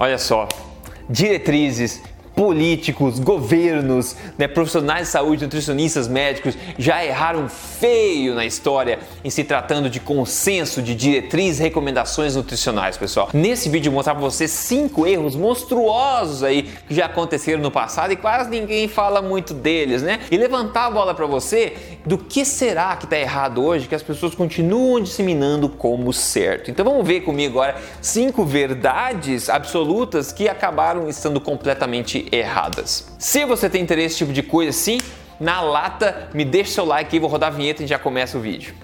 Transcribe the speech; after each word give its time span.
Olha 0.00 0.16
só, 0.16 0.46
diretrizes 1.10 2.00
políticos, 2.38 3.18
governos, 3.18 4.14
né, 4.38 4.46
profissionais 4.46 5.08
de 5.08 5.12
saúde, 5.12 5.42
nutricionistas, 5.42 6.06
médicos 6.06 6.56
já 6.78 7.04
erraram 7.04 7.48
feio 7.48 8.32
na 8.32 8.46
história 8.46 9.00
em 9.24 9.28
se 9.28 9.42
tratando 9.42 9.90
de 9.90 9.98
consenso, 9.98 10.80
de 10.80 10.94
diretrizes, 10.94 11.58
recomendações 11.58 12.36
nutricionais, 12.36 12.96
pessoal. 12.96 13.28
Nesse 13.34 13.68
vídeo 13.68 13.88
eu 13.88 13.90
vou 13.90 13.98
mostrar 13.98 14.14
para 14.14 14.22
você 14.22 14.46
cinco 14.46 15.04
erros 15.04 15.34
monstruosos 15.34 16.44
aí 16.44 16.70
que 16.86 16.94
já 16.94 17.06
aconteceram 17.06 17.60
no 17.60 17.72
passado 17.72 18.12
e 18.12 18.16
quase 18.16 18.48
ninguém 18.48 18.86
fala 18.86 19.20
muito 19.20 19.52
deles, 19.52 20.00
né? 20.00 20.20
E 20.30 20.36
levantar 20.36 20.86
a 20.86 20.90
bola 20.92 21.14
para 21.16 21.26
você 21.26 21.97
do 22.08 22.16
que 22.16 22.42
será 22.42 22.96
que 22.96 23.04
está 23.04 23.18
errado 23.18 23.62
hoje 23.62 23.86
que 23.86 23.94
as 23.94 24.02
pessoas 24.02 24.34
continuam 24.34 24.98
disseminando 24.98 25.68
como 25.68 26.10
certo. 26.10 26.70
Então 26.70 26.82
vamos 26.82 27.06
ver 27.06 27.20
comigo 27.20 27.60
agora 27.60 27.76
cinco 28.00 28.46
verdades 28.46 29.50
absolutas 29.50 30.32
que 30.32 30.48
acabaram 30.48 31.06
estando 31.06 31.38
completamente 31.38 32.26
erradas. 32.32 33.12
Se 33.18 33.44
você 33.44 33.68
tem 33.68 33.82
interesse 33.82 33.98
nesse 34.08 34.18
tipo 34.18 34.32
de 34.32 34.42
coisa 34.42 34.70
assim, 34.70 34.98
na 35.38 35.60
lata, 35.60 36.30
me 36.32 36.46
deixa 36.46 36.72
seu 36.72 36.86
like 36.86 37.14
aí, 37.14 37.20
vou 37.20 37.28
rodar 37.28 37.52
a 37.52 37.54
vinheta 37.54 37.82
e 37.82 37.86
já 37.86 37.98
começa 37.98 38.38
o 38.38 38.40
vídeo. 38.40 38.74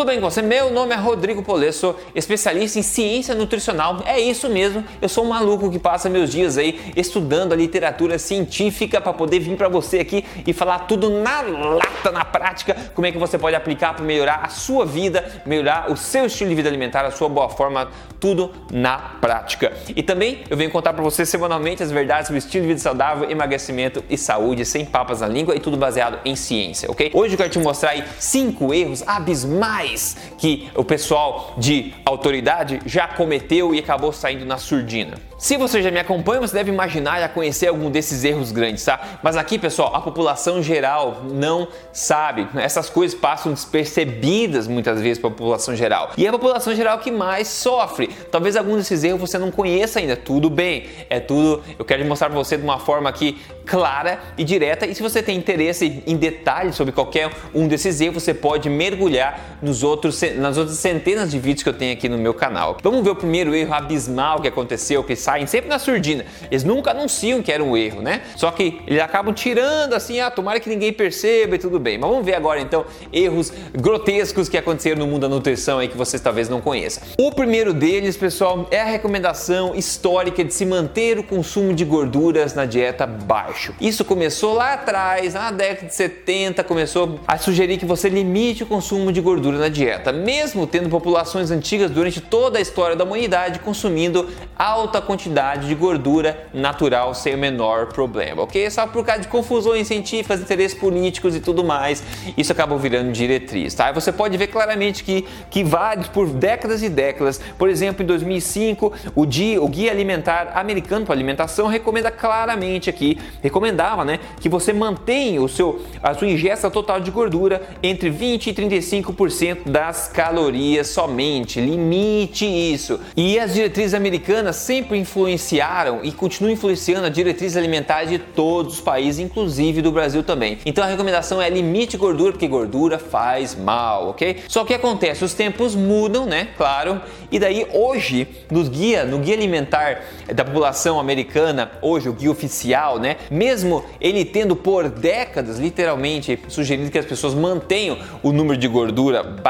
Tudo 0.00 0.08
bem 0.08 0.18
com 0.18 0.30
você? 0.30 0.40
Meu 0.40 0.70
nome 0.70 0.94
é 0.94 0.96
Rodrigo 0.96 1.42
Polesso, 1.42 1.94
especialista 2.14 2.78
em 2.78 2.82
ciência 2.82 3.34
nutricional. 3.34 4.02
É 4.06 4.18
isso 4.18 4.48
mesmo, 4.48 4.82
eu 5.02 5.10
sou 5.10 5.26
um 5.26 5.28
maluco 5.28 5.70
que 5.70 5.78
passa 5.78 6.08
meus 6.08 6.30
dias 6.30 6.56
aí 6.56 6.80
estudando 6.96 7.52
a 7.52 7.56
literatura 7.56 8.18
científica 8.18 8.98
para 8.98 9.12
poder 9.12 9.40
vir 9.40 9.58
para 9.58 9.68
você 9.68 9.98
aqui 9.98 10.24
e 10.46 10.54
falar 10.54 10.78
tudo 10.86 11.10
na 11.10 11.42
lata, 11.42 12.10
na 12.10 12.24
prática, 12.24 12.74
como 12.94 13.06
é 13.06 13.12
que 13.12 13.18
você 13.18 13.36
pode 13.36 13.54
aplicar 13.54 13.92
para 13.92 14.02
melhorar 14.02 14.40
a 14.42 14.48
sua 14.48 14.86
vida, 14.86 15.22
melhorar 15.44 15.92
o 15.92 15.96
seu 15.98 16.24
estilo 16.24 16.48
de 16.48 16.56
vida 16.56 16.70
alimentar, 16.70 17.04
a 17.04 17.10
sua 17.10 17.28
boa 17.28 17.50
forma, 17.50 17.90
tudo 18.18 18.50
na 18.72 18.96
prática. 18.96 19.70
E 19.94 20.02
também 20.02 20.44
eu 20.48 20.56
venho 20.56 20.70
contar 20.70 20.94
para 20.94 21.02
você 21.02 21.26
semanalmente 21.26 21.82
as 21.82 21.90
verdades 21.90 22.28
sobre 22.28 22.38
estilo 22.38 22.62
de 22.62 22.68
vida 22.68 22.80
saudável, 22.80 23.30
emagrecimento 23.30 24.02
e 24.08 24.16
saúde, 24.16 24.64
sem 24.64 24.82
papas 24.82 25.20
na 25.20 25.28
língua 25.28 25.54
e 25.54 25.60
tudo 25.60 25.76
baseado 25.76 26.20
em 26.24 26.34
ciência, 26.34 26.90
ok? 26.90 27.10
Hoje 27.12 27.34
eu 27.34 27.36
quero 27.36 27.50
te 27.50 27.58
mostrar 27.58 27.90
aí 27.90 28.02
cinco 28.18 28.72
erros 28.72 29.06
abismais 29.06 29.89
que 30.38 30.70
o 30.74 30.84
pessoal 30.84 31.54
de 31.56 31.94
autoridade 32.04 32.80
já 32.86 33.08
cometeu 33.08 33.74
e 33.74 33.78
acabou 33.78 34.12
saindo 34.12 34.44
na 34.44 34.58
surdina. 34.58 35.18
Se 35.40 35.56
você 35.56 35.82
já 35.82 35.90
me 35.90 35.98
acompanha, 35.98 36.38
você 36.38 36.52
deve 36.52 36.70
imaginar 36.70 37.22
e 37.22 37.28
conhecer 37.30 37.68
algum 37.68 37.90
desses 37.90 38.24
erros 38.24 38.52
grandes, 38.52 38.84
tá? 38.84 39.00
Mas 39.22 39.38
aqui, 39.38 39.58
pessoal, 39.58 39.96
a 39.96 40.00
população 40.02 40.62
geral 40.62 41.22
não 41.30 41.66
sabe. 41.94 42.46
Essas 42.56 42.90
coisas 42.90 43.18
passam 43.18 43.50
despercebidas 43.52 44.68
muitas 44.68 45.00
vezes 45.00 45.18
para 45.18 45.28
a 45.28 45.32
população 45.32 45.74
geral. 45.74 46.10
E 46.18 46.26
é 46.26 46.28
a 46.28 46.32
população 46.32 46.74
geral 46.74 46.98
que 46.98 47.10
mais 47.10 47.48
sofre. 47.48 48.08
Talvez 48.30 48.54
algum 48.54 48.76
desses 48.76 49.02
erros 49.02 49.18
você 49.20 49.38
não 49.38 49.50
conheça 49.50 49.98
ainda. 49.98 50.14
Tudo 50.14 50.50
bem, 50.50 50.86
é 51.08 51.18
tudo. 51.18 51.62
Eu 51.78 51.86
quero 51.86 52.04
mostrar 52.04 52.28
para 52.28 52.36
você 52.36 52.58
de 52.58 52.62
uma 52.62 52.78
forma 52.78 53.08
aqui 53.08 53.40
clara 53.64 54.20
e 54.36 54.44
direta. 54.44 54.84
E 54.84 54.94
se 54.94 55.02
você 55.02 55.22
tem 55.22 55.38
interesse 55.38 56.02
em 56.06 56.16
detalhes 56.16 56.74
sobre 56.74 56.92
qualquer 56.92 57.30
um 57.54 57.66
desses 57.66 57.98
erros, 58.00 58.22
você 58.22 58.34
pode 58.34 58.68
mergulhar 58.68 59.58
nos 59.62 59.79
outros, 59.82 60.20
nas 60.36 60.56
outras 60.56 60.78
centenas 60.78 61.30
de 61.30 61.38
vídeos 61.38 61.62
que 61.62 61.68
eu 61.68 61.72
tenho 61.72 61.92
aqui 61.92 62.08
no 62.08 62.18
meu 62.18 62.34
canal. 62.34 62.76
Vamos 62.82 63.02
ver 63.02 63.10
o 63.10 63.16
primeiro 63.16 63.54
erro 63.54 63.74
abismal 63.74 64.40
que 64.40 64.48
aconteceu, 64.48 65.02
que 65.02 65.16
saem 65.16 65.46
sempre 65.46 65.68
na 65.68 65.78
surdina. 65.78 66.24
Eles 66.50 66.64
nunca 66.64 66.90
anunciam 66.90 67.42
que 67.42 67.50
era 67.50 67.62
um 67.62 67.76
erro, 67.76 68.02
né? 68.02 68.22
Só 68.36 68.50
que 68.50 68.80
eles 68.86 69.00
acabam 69.02 69.34
tirando 69.34 69.94
assim, 69.94 70.20
ah, 70.20 70.30
tomara 70.30 70.60
que 70.60 70.68
ninguém 70.68 70.92
perceba 70.92 71.56
e 71.56 71.58
tudo 71.58 71.78
bem. 71.78 71.98
Mas 71.98 72.10
vamos 72.10 72.24
ver 72.24 72.34
agora 72.34 72.60
então 72.60 72.84
erros 73.12 73.52
grotescos 73.72 74.48
que 74.48 74.56
aconteceram 74.56 74.98
no 74.98 75.06
mundo 75.06 75.22
da 75.22 75.28
nutrição 75.28 75.78
aí 75.78 75.88
que 75.88 75.96
vocês 75.96 76.20
talvez 76.22 76.48
não 76.48 76.60
conheçam. 76.60 77.02
O 77.18 77.32
primeiro 77.32 77.72
deles, 77.72 78.16
pessoal, 78.16 78.66
é 78.70 78.80
a 78.80 78.84
recomendação 78.84 79.74
histórica 79.74 80.44
de 80.44 80.52
se 80.52 80.64
manter 80.66 81.18
o 81.18 81.22
consumo 81.22 81.74
de 81.74 81.84
gorduras 81.84 82.54
na 82.54 82.64
dieta 82.64 83.06
baixo. 83.06 83.74
Isso 83.80 84.04
começou 84.04 84.54
lá 84.54 84.74
atrás, 84.74 85.34
na 85.34 85.50
década 85.50 85.88
de 85.88 85.94
70, 85.94 86.62
começou 86.64 87.20
a 87.26 87.38
sugerir 87.38 87.78
que 87.78 87.86
você 87.86 88.08
limite 88.08 88.62
o 88.62 88.66
consumo 88.66 89.12
de 89.12 89.20
gordura 89.20 89.58
na 89.58 89.68
dieta, 89.70 90.12
mesmo 90.12 90.66
tendo 90.66 90.88
populações 90.88 91.50
antigas 91.50 91.90
durante 91.90 92.20
toda 92.20 92.58
a 92.58 92.60
história 92.60 92.96
da 92.96 93.04
humanidade 93.04 93.58
consumindo 93.60 94.28
alta 94.58 95.00
quantidade 95.00 95.68
de 95.68 95.74
gordura 95.74 96.46
natural 96.52 97.14
sem 97.14 97.34
o 97.34 97.38
menor 97.38 97.86
problema, 97.86 98.42
ok? 98.42 98.68
Só 98.70 98.86
por 98.86 99.04
causa 99.04 99.22
de 99.22 99.28
confusões 99.28 99.86
científicas, 99.86 100.40
interesses 100.40 100.78
políticos 100.78 101.34
e 101.34 101.40
tudo 101.40 101.64
mais, 101.64 102.02
isso 102.36 102.52
acabou 102.52 102.78
virando 102.78 103.12
diretriz, 103.12 103.74
tá? 103.74 103.90
Você 103.92 104.12
pode 104.12 104.36
ver 104.36 104.48
claramente 104.48 105.02
que, 105.02 105.26
que 105.50 105.64
vários, 105.64 106.08
por 106.08 106.28
décadas 106.28 106.82
e 106.82 106.88
décadas, 106.88 107.40
por 107.58 107.68
exemplo, 107.68 108.02
em 108.02 108.06
2005, 108.06 108.92
o, 109.14 109.24
dia, 109.24 109.62
o 109.62 109.68
Guia 109.68 109.90
Alimentar 109.90 110.52
Americano 110.54 111.06
para 111.06 111.14
Alimentação 111.14 111.66
recomenda 111.66 112.10
claramente 112.10 112.90
aqui, 112.90 113.18
recomendava, 113.42 114.04
né, 114.04 114.18
que 114.40 114.48
você 114.48 114.72
mantenha 114.72 115.40
o 115.40 115.48
seu, 115.48 115.82
a 116.02 116.14
sua 116.14 116.28
ingesta 116.28 116.70
total 116.70 117.00
de 117.00 117.10
gordura 117.10 117.62
entre 117.82 118.10
20 118.10 118.48
e 118.48 118.54
35% 118.54 119.59
das 119.64 120.08
calorias 120.08 120.88
somente, 120.88 121.60
limite 121.60 122.44
isso. 122.44 123.00
E 123.16 123.38
as 123.38 123.54
diretrizes 123.54 123.94
americanas 123.94 124.56
sempre 124.56 124.98
influenciaram 124.98 126.00
e 126.02 126.12
continuam 126.12 126.52
influenciando 126.52 127.06
a 127.06 127.10
diretriz 127.10 127.56
alimentar 127.56 128.04
de 128.04 128.18
todos 128.18 128.74
os 128.74 128.80
países, 128.80 129.20
inclusive 129.20 129.82
do 129.82 129.92
Brasil 129.92 130.22
também. 130.22 130.58
Então 130.64 130.84
a 130.84 130.86
recomendação 130.86 131.40
é 131.40 131.48
limite 131.48 131.96
gordura, 131.96 132.32
porque 132.32 132.48
gordura 132.48 132.98
faz 132.98 133.54
mal, 133.54 134.08
ok? 134.10 134.38
Só 134.48 134.64
que 134.64 134.74
acontece, 134.74 135.24
os 135.24 135.34
tempos 135.34 135.74
mudam, 135.74 136.26
né? 136.26 136.48
Claro. 136.56 137.00
E 137.30 137.38
daí 137.38 137.66
hoje, 137.72 138.26
no 138.50 138.64
guia, 138.64 139.04
no 139.04 139.18
guia 139.18 139.34
alimentar 139.34 140.02
da 140.34 140.44
população 140.44 140.98
americana, 140.98 141.70
hoje 141.80 142.08
o 142.08 142.12
guia 142.12 142.30
oficial, 142.30 142.98
né? 142.98 143.16
Mesmo 143.30 143.84
ele 144.00 144.24
tendo 144.24 144.56
por 144.56 144.88
décadas, 144.88 145.58
literalmente, 145.58 146.38
sugerindo 146.48 146.90
que 146.90 146.98
as 146.98 147.06
pessoas 147.06 147.34
mantenham 147.34 147.98
o 148.22 148.32
número 148.32 148.58
de 148.58 148.68
gordura 148.68 149.22
baixo, 149.22 149.49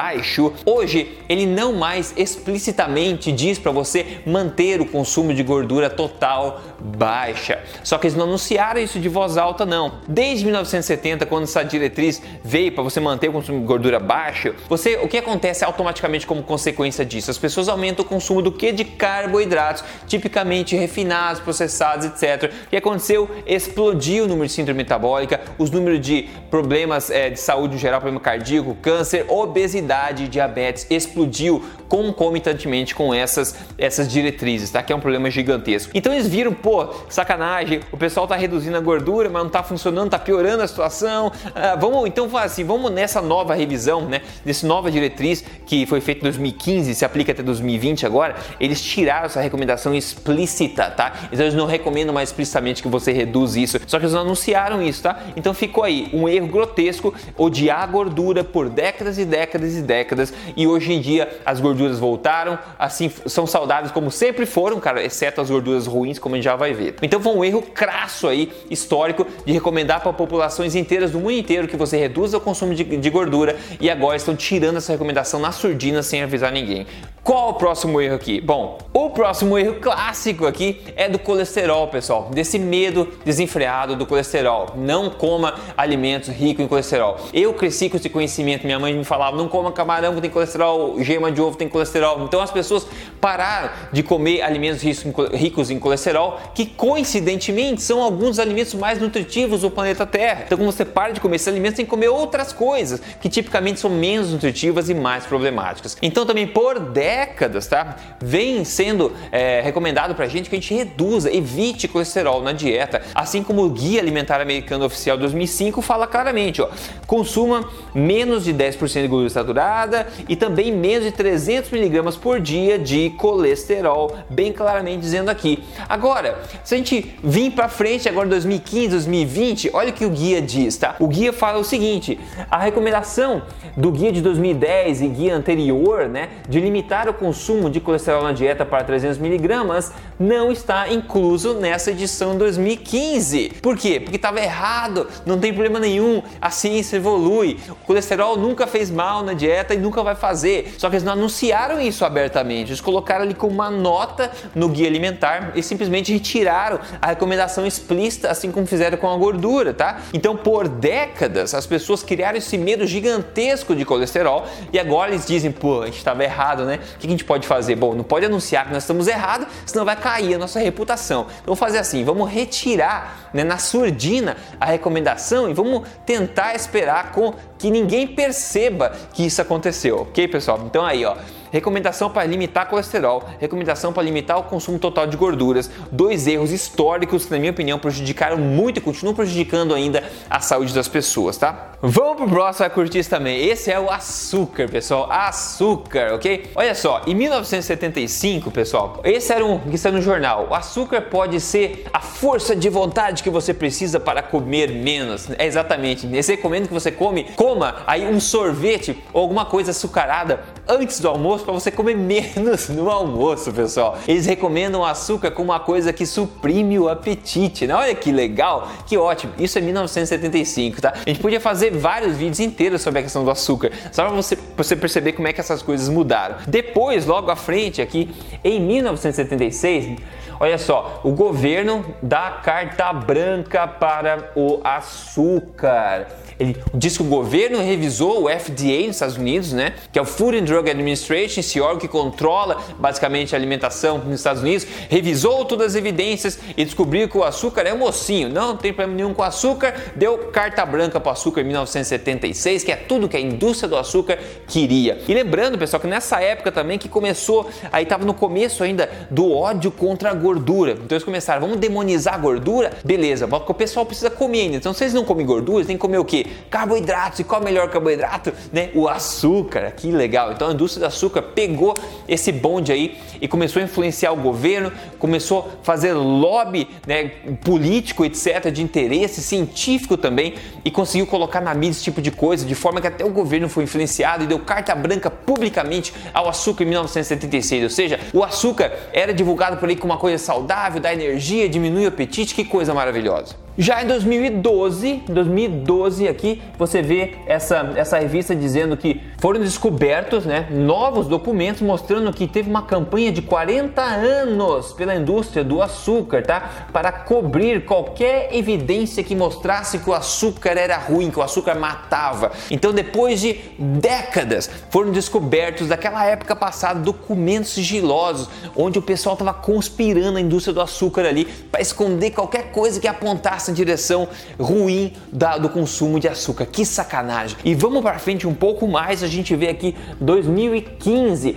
hoje 0.64 1.18
ele 1.28 1.46
não 1.46 1.72
mais 1.72 2.12
explicitamente 2.16 3.30
diz 3.32 3.58
para 3.58 3.70
você 3.70 4.20
manter 4.26 4.80
o 4.80 4.86
consumo 4.86 5.34
de 5.34 5.42
gordura 5.42 5.90
total 5.90 6.60
baixa. 6.78 7.60
Só 7.84 7.98
que 7.98 8.06
eles 8.06 8.16
não 8.16 8.24
anunciaram 8.24 8.80
isso 8.80 8.98
de 8.98 9.08
voz 9.08 9.36
alta, 9.36 9.66
não. 9.66 10.00
Desde 10.08 10.44
1970, 10.44 11.26
quando 11.26 11.44
essa 11.44 11.62
diretriz 11.62 12.22
veio 12.42 12.72
para 12.72 12.82
você 12.82 13.00
manter 13.00 13.28
o 13.28 13.32
consumo 13.32 13.60
de 13.60 13.66
gordura 13.66 13.98
baixo, 13.98 14.54
você, 14.68 14.96
o 15.02 15.08
que 15.08 15.18
acontece 15.18 15.64
automaticamente 15.64 16.26
como 16.26 16.42
consequência 16.42 17.04
disso? 17.04 17.30
As 17.30 17.38
pessoas 17.38 17.68
aumentam 17.68 18.04
o 18.04 18.08
consumo 18.08 18.42
do 18.42 18.50
que? 18.50 18.72
De 18.72 18.84
carboidratos, 18.84 19.84
tipicamente 20.06 20.76
refinados, 20.76 21.40
processados, 21.40 22.06
etc. 22.06 22.52
O 22.66 22.70
que 22.70 22.76
aconteceu? 22.76 23.28
Explodiu 23.46 24.24
o 24.24 24.28
número 24.28 24.46
de 24.46 24.52
síndrome 24.52 24.78
metabólica, 24.78 25.40
os 25.58 25.70
números 25.70 26.00
de 26.00 26.28
problemas 26.50 27.10
é, 27.10 27.30
de 27.30 27.38
saúde 27.38 27.76
em 27.76 27.78
geral, 27.78 28.00
problema 28.00 28.20
cardíaco, 28.20 28.76
câncer, 28.80 29.26
obesidade, 29.28 29.89
diabetes, 30.28 30.86
explodiu 30.90 31.64
concomitantemente 31.88 32.94
com 32.94 33.12
essas, 33.12 33.56
essas 33.76 34.08
diretrizes, 34.08 34.70
tá? 34.70 34.80
Que 34.80 34.92
é 34.92 34.96
um 34.96 35.00
problema 35.00 35.28
gigantesco. 35.28 35.90
Então 35.92 36.12
eles 36.12 36.28
viram, 36.28 36.54
pô, 36.54 36.86
sacanagem, 37.08 37.80
o 37.90 37.96
pessoal 37.96 38.28
tá 38.28 38.36
reduzindo 38.36 38.76
a 38.76 38.80
gordura, 38.80 39.28
mas 39.28 39.42
não 39.42 39.50
tá 39.50 39.62
funcionando, 39.62 40.10
tá 40.10 40.18
piorando 40.18 40.62
a 40.62 40.68
situação. 40.68 41.32
Ah, 41.52 41.74
vamos 41.74 42.06
então 42.06 42.30
assim, 42.36 42.62
vamos 42.62 42.92
nessa 42.92 43.20
nova 43.20 43.54
revisão, 43.54 44.02
né? 44.02 44.22
Dessa 44.44 44.66
nova 44.66 44.88
diretriz 44.88 45.44
que 45.66 45.84
foi 45.84 46.00
feita 46.00 46.20
em 46.20 46.24
2015, 46.24 46.94
se 46.94 47.04
aplica 47.04 47.32
até 47.32 47.42
2020 47.42 48.06
agora, 48.06 48.36
eles 48.60 48.80
tiraram 48.80 49.26
essa 49.26 49.40
recomendação 49.40 49.92
explícita, 49.92 50.90
tá? 50.90 51.12
Então 51.32 51.44
eles 51.44 51.54
não 51.54 51.66
recomendam 51.66 52.14
mais 52.14 52.28
explicitamente 52.28 52.82
que 52.82 52.88
você 52.88 53.10
reduza 53.10 53.58
isso, 53.58 53.80
só 53.86 53.98
que 53.98 54.04
eles 54.04 54.14
não 54.14 54.20
anunciaram 54.20 54.80
isso, 54.80 55.02
tá? 55.02 55.20
Então 55.36 55.52
ficou 55.52 55.82
aí 55.82 56.08
um 56.12 56.28
erro 56.28 56.46
grotesco, 56.46 57.12
odiar 57.36 57.82
a 57.82 57.86
gordura 57.86 58.44
por 58.44 58.68
décadas 58.68 59.18
e 59.18 59.24
décadas 59.24 59.74
e 59.74 59.79
décadas, 59.82 60.32
e 60.56 60.66
hoje 60.66 60.92
em 60.92 61.00
dia 61.00 61.28
as 61.44 61.60
gorduras 61.60 61.98
voltaram, 61.98 62.58
assim 62.78 63.10
são 63.26 63.46
saudáveis 63.46 63.92
como 63.92 64.10
sempre 64.10 64.46
foram, 64.46 64.80
cara, 64.80 65.02
exceto 65.02 65.40
as 65.40 65.50
gorduras 65.50 65.86
ruins, 65.86 66.18
como 66.18 66.34
a 66.34 66.38
gente 66.38 66.44
já 66.44 66.56
vai 66.56 66.72
ver. 66.72 66.96
Então 67.02 67.20
foi 67.20 67.32
um 67.32 67.44
erro 67.44 67.62
crasso 67.62 68.28
aí, 68.28 68.52
histórico, 68.70 69.26
de 69.44 69.52
recomendar 69.52 70.00
para 70.00 70.12
populações 70.12 70.74
inteiras 70.74 71.10
do 71.10 71.18
mundo 71.18 71.32
inteiro 71.32 71.68
que 71.68 71.76
você 71.76 71.96
reduza 71.96 72.36
o 72.36 72.40
consumo 72.40 72.74
de, 72.74 72.84
de 72.84 73.10
gordura 73.10 73.56
e 73.80 73.90
agora 73.90 74.16
estão 74.16 74.34
tirando 74.34 74.76
essa 74.76 74.92
recomendação 74.92 75.40
na 75.40 75.52
surdina 75.52 76.02
sem 76.02 76.22
avisar 76.22 76.52
ninguém. 76.52 76.86
Qual 77.22 77.50
o 77.50 77.54
próximo 77.54 78.00
erro 78.00 78.14
aqui? 78.14 78.40
Bom, 78.40 78.78
o 78.94 79.10
próximo 79.10 79.58
erro 79.58 79.74
clássico 79.74 80.46
aqui 80.46 80.82
é 80.96 81.08
do 81.08 81.18
colesterol, 81.18 81.86
pessoal. 81.88 82.30
Desse 82.32 82.58
medo 82.58 83.06
desenfreado 83.24 83.94
do 83.94 84.06
colesterol. 84.06 84.72
Não 84.74 85.10
coma 85.10 85.54
alimentos 85.76 86.30
ricos 86.30 86.64
em 86.64 86.68
colesterol. 86.68 87.18
Eu 87.32 87.52
cresci 87.52 87.90
com 87.90 87.98
esse 87.98 88.08
conhecimento. 88.08 88.64
Minha 88.64 88.78
mãe 88.78 88.94
me 88.94 89.04
falava: 89.04 89.36
não 89.36 89.48
come 89.48 89.68
coma 89.72 89.90
camarão 89.90 90.14
que 90.14 90.20
tem 90.20 90.30
colesterol, 90.30 91.02
gema 91.02 91.32
de 91.32 91.40
ovo 91.40 91.56
tem 91.56 91.68
colesterol. 91.68 92.22
Então 92.24 92.40
as 92.40 92.50
pessoas 92.50 92.86
pararam 93.20 93.70
de 93.92 94.02
comer 94.02 94.42
alimentos 94.42 94.82
ricos 94.82 95.70
em 95.70 95.78
colesterol, 95.78 96.40
que 96.54 96.66
coincidentemente 96.66 97.82
são 97.82 98.02
alguns 98.02 98.30
dos 98.30 98.38
alimentos 98.38 98.74
mais 98.74 99.00
nutritivos 99.00 99.62
do 99.62 99.70
planeta 99.70 100.06
Terra. 100.06 100.44
Então 100.46 100.56
quando 100.56 100.70
você 100.70 100.84
para 100.84 101.12
de 101.12 101.20
comer 101.20 101.36
esses 101.36 101.48
alimentos, 101.48 101.76
tem 101.76 101.84
que 101.84 101.90
comer 101.90 102.08
outras 102.08 102.52
coisas 102.52 103.00
que 103.20 103.28
tipicamente 103.28 103.80
são 103.80 103.90
menos 103.90 104.32
nutritivas 104.32 104.88
e 104.88 104.94
mais 104.94 105.24
problemáticas. 105.24 105.96
Então 106.00 106.24
também 106.24 106.46
por 106.46 106.78
décadas, 106.78 107.66
tá, 107.66 107.96
vem 108.20 108.64
sendo 108.64 109.12
é, 109.32 109.60
recomendado 109.60 110.14
pra 110.14 110.26
gente 110.26 110.48
que 110.48 110.56
a 110.56 110.60
gente 110.60 110.72
reduza, 110.74 111.34
evite 111.34 111.88
colesterol 111.88 112.42
na 112.42 112.52
dieta, 112.52 113.02
assim 113.14 113.42
como 113.42 113.64
o 113.64 113.70
Guia 113.70 114.00
Alimentar 114.00 114.40
Americano 114.40 114.84
Oficial 114.84 115.18
2005 115.18 115.82
fala 115.82 116.06
claramente, 116.06 116.62
ó, 116.62 116.68
consuma 117.06 117.68
menos 117.94 118.44
de 118.44 118.54
10% 118.54 119.02
de 119.02 119.08
gordura 119.08 119.30
saturada 119.50 120.06
e 120.28 120.36
também 120.36 120.72
menos 120.72 121.04
de 121.04 121.12
300 121.12 121.70
miligramas 121.70 122.16
por 122.16 122.40
dia 122.40 122.78
de 122.78 123.10
colesterol, 123.10 124.16
bem 124.28 124.52
claramente 124.52 125.00
dizendo 125.00 125.28
aqui. 125.28 125.62
Agora, 125.88 126.40
se 126.62 126.74
a 126.74 126.78
gente 126.78 127.16
vir 127.22 127.50
para 127.50 127.68
frente 127.68 128.08
agora 128.08 128.26
em 128.26 128.30
2015, 128.30 128.88
2020, 128.88 129.70
olha 129.72 129.90
o 129.90 129.92
que 129.92 130.04
o 130.04 130.10
guia 130.10 130.40
diz, 130.40 130.76
tá? 130.76 130.96
O 130.98 131.08
guia 131.08 131.32
fala 131.32 131.58
o 131.58 131.64
seguinte: 131.64 132.18
a 132.50 132.58
recomendação 132.58 133.42
do 133.76 133.90
guia 133.90 134.12
de 134.12 134.20
2010 134.20 135.02
e 135.02 135.08
guia 135.08 135.34
anterior, 135.34 136.08
né, 136.08 136.28
de 136.48 136.60
limitar 136.60 137.08
o 137.08 137.14
consumo 137.14 137.68
de 137.68 137.80
colesterol 137.80 138.22
na 138.22 138.32
dieta 138.32 138.64
para 138.64 138.84
300 138.84 139.18
miligramas, 139.18 139.92
não 140.18 140.52
está 140.52 140.88
incluso 140.92 141.54
nessa 141.54 141.90
edição 141.90 142.36
2015. 142.36 143.54
Por 143.62 143.76
quê? 143.76 144.00
Porque 144.00 144.16
estava 144.16 144.40
errado, 144.40 145.08
não 145.26 145.38
tem 145.38 145.52
problema 145.52 145.80
nenhum, 145.80 146.22
a 146.40 146.50
ciência 146.50 146.96
evolui. 146.96 147.58
O 147.68 147.74
colesterol 147.86 148.36
nunca 148.36 148.66
fez 148.66 148.90
mal 148.90 149.22
na 149.22 149.32
dieta 149.40 149.74
e 149.74 149.78
nunca 149.78 150.02
vai 150.02 150.14
fazer. 150.14 150.74
Só 150.78 150.88
que 150.88 150.96
eles 150.96 151.04
não 151.04 151.14
anunciaram 151.14 151.80
isso 151.80 152.04
abertamente, 152.04 152.70
eles 152.70 152.80
colocaram 152.80 153.24
ali 153.24 153.34
como 153.34 153.52
uma 153.52 153.70
nota 153.70 154.30
no 154.54 154.68
guia 154.68 154.86
alimentar 154.86 155.52
e 155.54 155.62
simplesmente 155.62 156.12
retiraram 156.12 156.78
a 157.00 157.08
recomendação 157.08 157.66
explícita, 157.66 158.30
assim 158.30 158.50
como 158.52 158.66
fizeram 158.66 158.98
com 158.98 159.10
a 159.10 159.16
gordura, 159.16 159.72
tá? 159.72 160.00
Então, 160.12 160.36
por 160.36 160.68
décadas, 160.68 161.54
as 161.54 161.66
pessoas 161.66 162.02
criaram 162.02 162.38
esse 162.38 162.56
medo 162.58 162.86
gigantesco 162.86 163.74
de 163.74 163.84
colesterol 163.84 164.46
e 164.72 164.78
agora 164.78 165.10
eles 165.10 165.26
dizem, 165.26 165.50
pô, 165.50 165.82
a 165.82 165.86
gente 165.86 165.98
estava 165.98 166.22
errado, 166.22 166.64
né? 166.64 166.78
O 166.96 166.98
que 166.98 167.06
a 167.06 167.10
gente 167.10 167.24
pode 167.24 167.46
fazer? 167.46 167.74
Bom, 167.76 167.94
não 167.94 168.04
pode 168.04 168.26
anunciar 168.26 168.66
que 168.66 168.72
nós 168.72 168.82
estamos 168.82 169.06
errados, 169.06 169.46
senão 169.64 169.84
vai 169.84 169.96
cair 169.96 170.34
a 170.34 170.38
nossa 170.38 170.60
reputação. 170.60 171.22
Então, 171.22 171.46
vamos 171.46 171.58
fazer 171.58 171.78
assim, 171.78 172.04
vamos 172.04 172.30
retirar 172.30 173.29
né, 173.32 173.44
na 173.44 173.58
surdina 173.58 174.36
a 174.60 174.66
recomendação 174.66 175.48
e 175.50 175.54
vamos 175.54 175.88
tentar 176.04 176.54
esperar 176.54 177.12
com 177.12 177.34
que 177.58 177.70
ninguém 177.70 178.06
perceba 178.06 178.92
que 179.12 179.24
isso 179.24 179.40
aconteceu, 179.40 180.02
ok, 180.02 180.28
pessoal? 180.28 180.62
Então 180.64 180.84
aí, 180.84 181.04
ó 181.04 181.16
recomendação 181.50 182.10
para 182.10 182.26
limitar 182.26 182.68
colesterol, 182.68 183.24
recomendação 183.38 183.92
para 183.92 184.02
limitar 184.02 184.38
o 184.38 184.44
consumo 184.44 184.78
total 184.78 185.06
de 185.06 185.16
gorduras, 185.16 185.70
dois 185.90 186.26
erros 186.26 186.52
históricos 186.52 187.24
que, 187.24 187.30
na 187.32 187.38
minha 187.38 187.52
opinião, 187.52 187.78
prejudicaram 187.78 188.36
muito 188.36 188.78
e 188.78 188.80
continuam 188.80 189.14
prejudicando 189.14 189.74
ainda 189.74 190.02
a 190.28 190.40
saúde 190.40 190.74
das 190.74 190.88
pessoas, 190.88 191.36
tá? 191.36 191.70
Vamos 191.82 192.16
pro 192.16 192.28
próximo, 192.28 192.58
vai 192.58 192.70
curtir 192.70 192.98
isso 192.98 193.08
também. 193.08 193.42
Esse 193.42 193.70
é 193.70 193.80
o 193.80 193.90
açúcar, 193.90 194.68
pessoal, 194.68 195.10
açúcar, 195.10 196.12
ok? 196.12 196.50
Olha 196.54 196.74
só, 196.74 197.00
em 197.06 197.14
1975, 197.14 198.50
pessoal, 198.50 199.00
esse 199.02 199.32
era 199.32 199.42
um 199.42 199.58
que 199.58 199.76
está 199.76 199.90
no 199.90 200.02
jornal. 200.02 200.48
O 200.50 200.54
açúcar 200.54 201.00
pode 201.00 201.40
ser 201.40 201.86
a 201.90 202.00
força 202.00 202.54
de 202.54 202.68
vontade 202.68 203.22
que 203.22 203.30
você 203.30 203.54
precisa 203.54 203.98
para 203.98 204.22
comer 204.22 204.70
menos. 204.70 205.30
É 205.38 205.46
exatamente. 205.46 206.06
Esse 206.14 206.32
recomendo 206.32 206.68
que 206.68 206.74
você 206.74 206.92
come, 206.92 207.24
coma 207.34 207.76
aí 207.86 208.06
um 208.06 208.20
sorvete 208.20 209.02
ou 209.12 209.22
alguma 209.22 209.46
coisa 209.46 209.70
açucarada 209.70 210.40
antes 210.70 211.00
do 211.00 211.08
almoço 211.08 211.44
para 211.44 211.52
você 211.52 211.70
comer 211.70 211.96
menos 211.98 212.68
no 212.68 212.88
almoço, 212.88 213.52
pessoal. 213.52 213.98
Eles 214.06 214.24
recomendam 214.24 214.84
açúcar 214.84 215.32
como 215.32 215.50
uma 215.50 215.58
coisa 215.58 215.92
que 215.92 216.06
suprime 216.06 216.78
o 216.78 216.88
apetite, 216.88 217.66
né? 217.66 217.74
Olha 217.74 217.94
que 217.94 218.12
legal, 218.12 218.68
que 218.86 218.96
ótimo. 218.96 219.32
Isso 219.38 219.58
é 219.58 219.60
1975, 219.60 220.80
tá? 220.80 220.94
A 220.94 221.08
gente 221.08 221.20
podia 221.20 221.40
fazer 221.40 221.70
vários 221.72 222.16
vídeos 222.16 222.38
inteiros 222.38 222.82
sobre 222.82 223.00
a 223.00 223.02
questão 223.02 223.24
do 223.24 223.30
açúcar, 223.30 223.72
só 223.90 224.04
para 224.04 224.14
você, 224.14 224.38
você 224.56 224.76
perceber 224.76 225.12
como 225.12 225.26
é 225.26 225.32
que 225.32 225.40
essas 225.40 225.62
coisas 225.62 225.88
mudaram. 225.88 226.36
Depois, 226.46 227.04
logo 227.04 227.30
à 227.30 227.36
frente, 227.36 227.82
aqui 227.82 228.08
em 228.44 228.60
1976, 228.60 229.98
Olha 230.42 230.56
só, 230.56 231.02
o 231.04 231.10
governo 231.10 231.84
dá 232.00 232.30
carta 232.42 232.90
branca 232.94 233.68
para 233.68 234.30
o 234.34 234.58
açúcar. 234.64 236.06
Ele 236.38 236.56
diz 236.72 236.96
que 236.96 237.02
o 237.02 237.06
governo 237.06 237.58
revisou 237.58 238.24
o 238.24 238.30
FDA 238.30 238.86
nos 238.86 238.96
Estados 238.96 239.18
Unidos, 239.18 239.52
né? 239.52 239.74
Que 239.92 239.98
é 239.98 240.02
o 240.02 240.06
Food 240.06 240.38
and 240.38 240.44
Drug 240.44 240.70
Administration, 240.70 241.40
esse 241.40 241.60
órgão 241.60 241.78
que 241.78 241.86
controla 241.86 242.56
basicamente 242.78 243.34
a 243.34 243.38
alimentação 243.38 243.98
nos 243.98 244.20
Estados 244.20 244.40
Unidos, 244.40 244.66
revisou 244.88 245.44
todas 245.44 245.66
as 245.66 245.74
evidências 245.74 246.38
e 246.56 246.64
descobriu 246.64 247.06
que 247.06 247.18
o 247.18 247.22
açúcar 247.22 247.66
é 247.66 247.74
mocinho, 247.74 248.30
não 248.30 248.56
tem 248.56 248.72
problema 248.72 248.96
nenhum 248.96 249.12
com 249.12 249.22
açúcar, 249.22 249.74
deu 249.94 250.16
carta 250.32 250.64
branca 250.64 250.98
para 250.98 251.10
o 251.10 251.12
açúcar 251.12 251.42
em 251.42 251.44
1976, 251.44 252.64
que 252.64 252.72
é 252.72 252.76
tudo 252.76 253.10
que 253.10 253.16
a 253.18 253.20
indústria 253.20 253.68
do 253.68 253.76
açúcar 253.76 254.18
queria. 254.48 254.98
E 255.06 255.12
lembrando, 255.12 255.58
pessoal, 255.58 255.78
que 255.78 255.86
nessa 255.86 256.22
época 256.22 256.50
também 256.50 256.78
que 256.78 256.88
começou, 256.88 257.50
aí 257.70 257.82
estava 257.82 258.06
no 258.06 258.14
começo 258.14 258.64
ainda 258.64 258.88
do 259.10 259.30
ódio 259.30 259.70
contra 259.70 260.12
a. 260.12 260.29
Então 260.72 260.96
eles 260.96 261.04
começaram, 261.04 261.40
vamos 261.40 261.58
demonizar 261.58 262.14
a 262.14 262.18
gordura? 262.18 262.72
Beleza, 262.84 263.26
o 263.26 263.54
pessoal 263.54 263.84
precisa 263.84 264.10
comer 264.10 264.42
ainda. 264.42 264.56
Então 264.56 264.74
eles 264.80 264.94
não 264.94 265.04
comem 265.04 265.26
gordura, 265.26 265.64
tem 265.64 265.76
que 265.76 265.80
comer 265.80 265.98
o 265.98 266.04
quê? 266.04 266.26
Carboidratos. 266.48 267.20
E 267.20 267.24
qual 267.24 267.40
é 267.40 267.42
o 267.42 267.44
melhor 267.44 267.68
carboidrato? 267.68 268.32
Né? 268.52 268.70
O 268.74 268.88
açúcar. 268.88 269.70
Que 269.72 269.90
legal. 269.90 270.32
Então 270.32 270.48
a 270.48 270.52
indústria 270.52 270.80
do 270.80 270.86
açúcar 270.86 271.22
pegou 271.22 271.76
esse 272.08 272.32
bonde 272.32 272.72
aí 272.72 272.98
e 273.20 273.28
começou 273.28 273.60
a 273.60 273.64
influenciar 273.64 274.12
o 274.12 274.16
governo, 274.16 274.72
começou 274.98 275.40
a 275.60 275.64
fazer 275.64 275.92
lobby 275.92 276.68
né, 276.86 277.10
político, 277.44 278.04
etc., 278.04 278.50
de 278.50 278.62
interesse 278.62 279.22
científico 279.22 279.96
também, 279.96 280.34
e 280.64 280.70
conseguiu 280.70 281.06
colocar 281.06 281.40
na 281.40 281.54
mídia 281.54 281.70
esse 281.70 281.82
tipo 281.82 282.00
de 282.00 282.10
coisa, 282.10 282.44
de 282.44 282.54
forma 282.54 282.80
que 282.80 282.86
até 282.86 283.04
o 283.04 283.10
governo 283.10 283.48
foi 283.48 283.64
influenciado 283.64 284.24
e 284.24 284.26
deu 284.26 284.38
carta 284.38 284.74
branca 284.74 285.10
publicamente 285.10 285.92
ao 286.12 286.28
açúcar 286.28 286.64
em 286.64 286.68
1976. 286.68 287.64
Ou 287.64 287.70
seja, 287.70 288.00
o 288.12 288.24
açúcar 288.24 288.72
era 288.92 289.12
divulgado 289.12 289.56
por 289.56 289.68
aí 289.68 289.76
como 289.76 289.92
uma 289.92 289.98
coisa 289.98 290.16
saudável, 290.20 290.80
dá 290.80 290.92
energia, 290.92 291.48
diminui 291.48 291.84
o 291.84 291.88
apetite, 291.88 292.34
que 292.34 292.44
coisa 292.44 292.72
maravilhosa. 292.72 293.34
Já 293.58 293.82
em 293.82 293.86
2012, 293.86 295.02
2012 295.08 296.06
aqui 296.06 296.40
você 296.56 296.80
vê 296.80 297.16
essa, 297.26 297.72
essa 297.74 297.98
revista 297.98 298.34
dizendo 298.34 298.76
que 298.76 299.00
foram 299.18 299.40
descobertos 299.40 300.24
né, 300.24 300.46
novos 300.50 301.08
documentos 301.08 301.60
mostrando 301.60 302.12
que 302.12 302.26
teve 302.26 302.48
uma 302.48 302.62
campanha 302.62 303.10
de 303.12 303.20
40 303.20 303.82
anos 303.82 304.72
pela 304.72 304.94
indústria 304.94 305.44
do 305.44 305.60
açúcar, 305.60 306.22
tá? 306.22 306.68
Para 306.72 306.92
cobrir 306.92 307.64
qualquer 307.64 308.34
evidência 308.34 309.02
que 309.02 309.14
mostrasse 309.14 309.78
que 309.78 309.90
o 309.90 309.94
açúcar 309.94 310.50
era 310.50 310.78
ruim, 310.78 311.10
que 311.10 311.18
o 311.18 311.22
açúcar 311.22 311.54
matava. 311.56 312.32
Então, 312.50 312.72
depois 312.72 313.20
de 313.20 313.34
décadas, 313.58 314.48
foram 314.70 314.90
descobertos 314.90 315.68
daquela 315.68 316.06
época 316.06 316.34
passada 316.34 316.80
documentos 316.80 317.50
sigilosos 317.50 318.30
onde 318.56 318.78
o 318.78 318.82
pessoal 318.82 319.14
estava 319.14 319.34
conspirando 319.34 320.18
a 320.18 320.20
indústria 320.20 320.54
do 320.54 320.60
açúcar 320.60 321.02
ali 321.02 321.24
para 321.24 321.60
esconder 321.60 322.12
qualquer 322.12 322.52
coisa 322.52 322.80
que 322.80 322.88
apontasse 322.88 323.49
direção 323.52 324.08
ruim 324.38 324.92
da, 325.12 325.38
do 325.38 325.48
consumo 325.48 325.98
de 325.98 326.08
açúcar. 326.08 326.46
Que 326.46 326.64
sacanagem! 326.64 327.36
E 327.44 327.54
vamos 327.54 327.82
para 327.82 327.98
frente 327.98 328.26
um 328.26 328.34
pouco 328.34 328.66
mais, 328.66 329.02
a 329.02 329.08
gente 329.08 329.34
vê 329.34 329.48
aqui 329.48 329.76
2015 330.00 331.36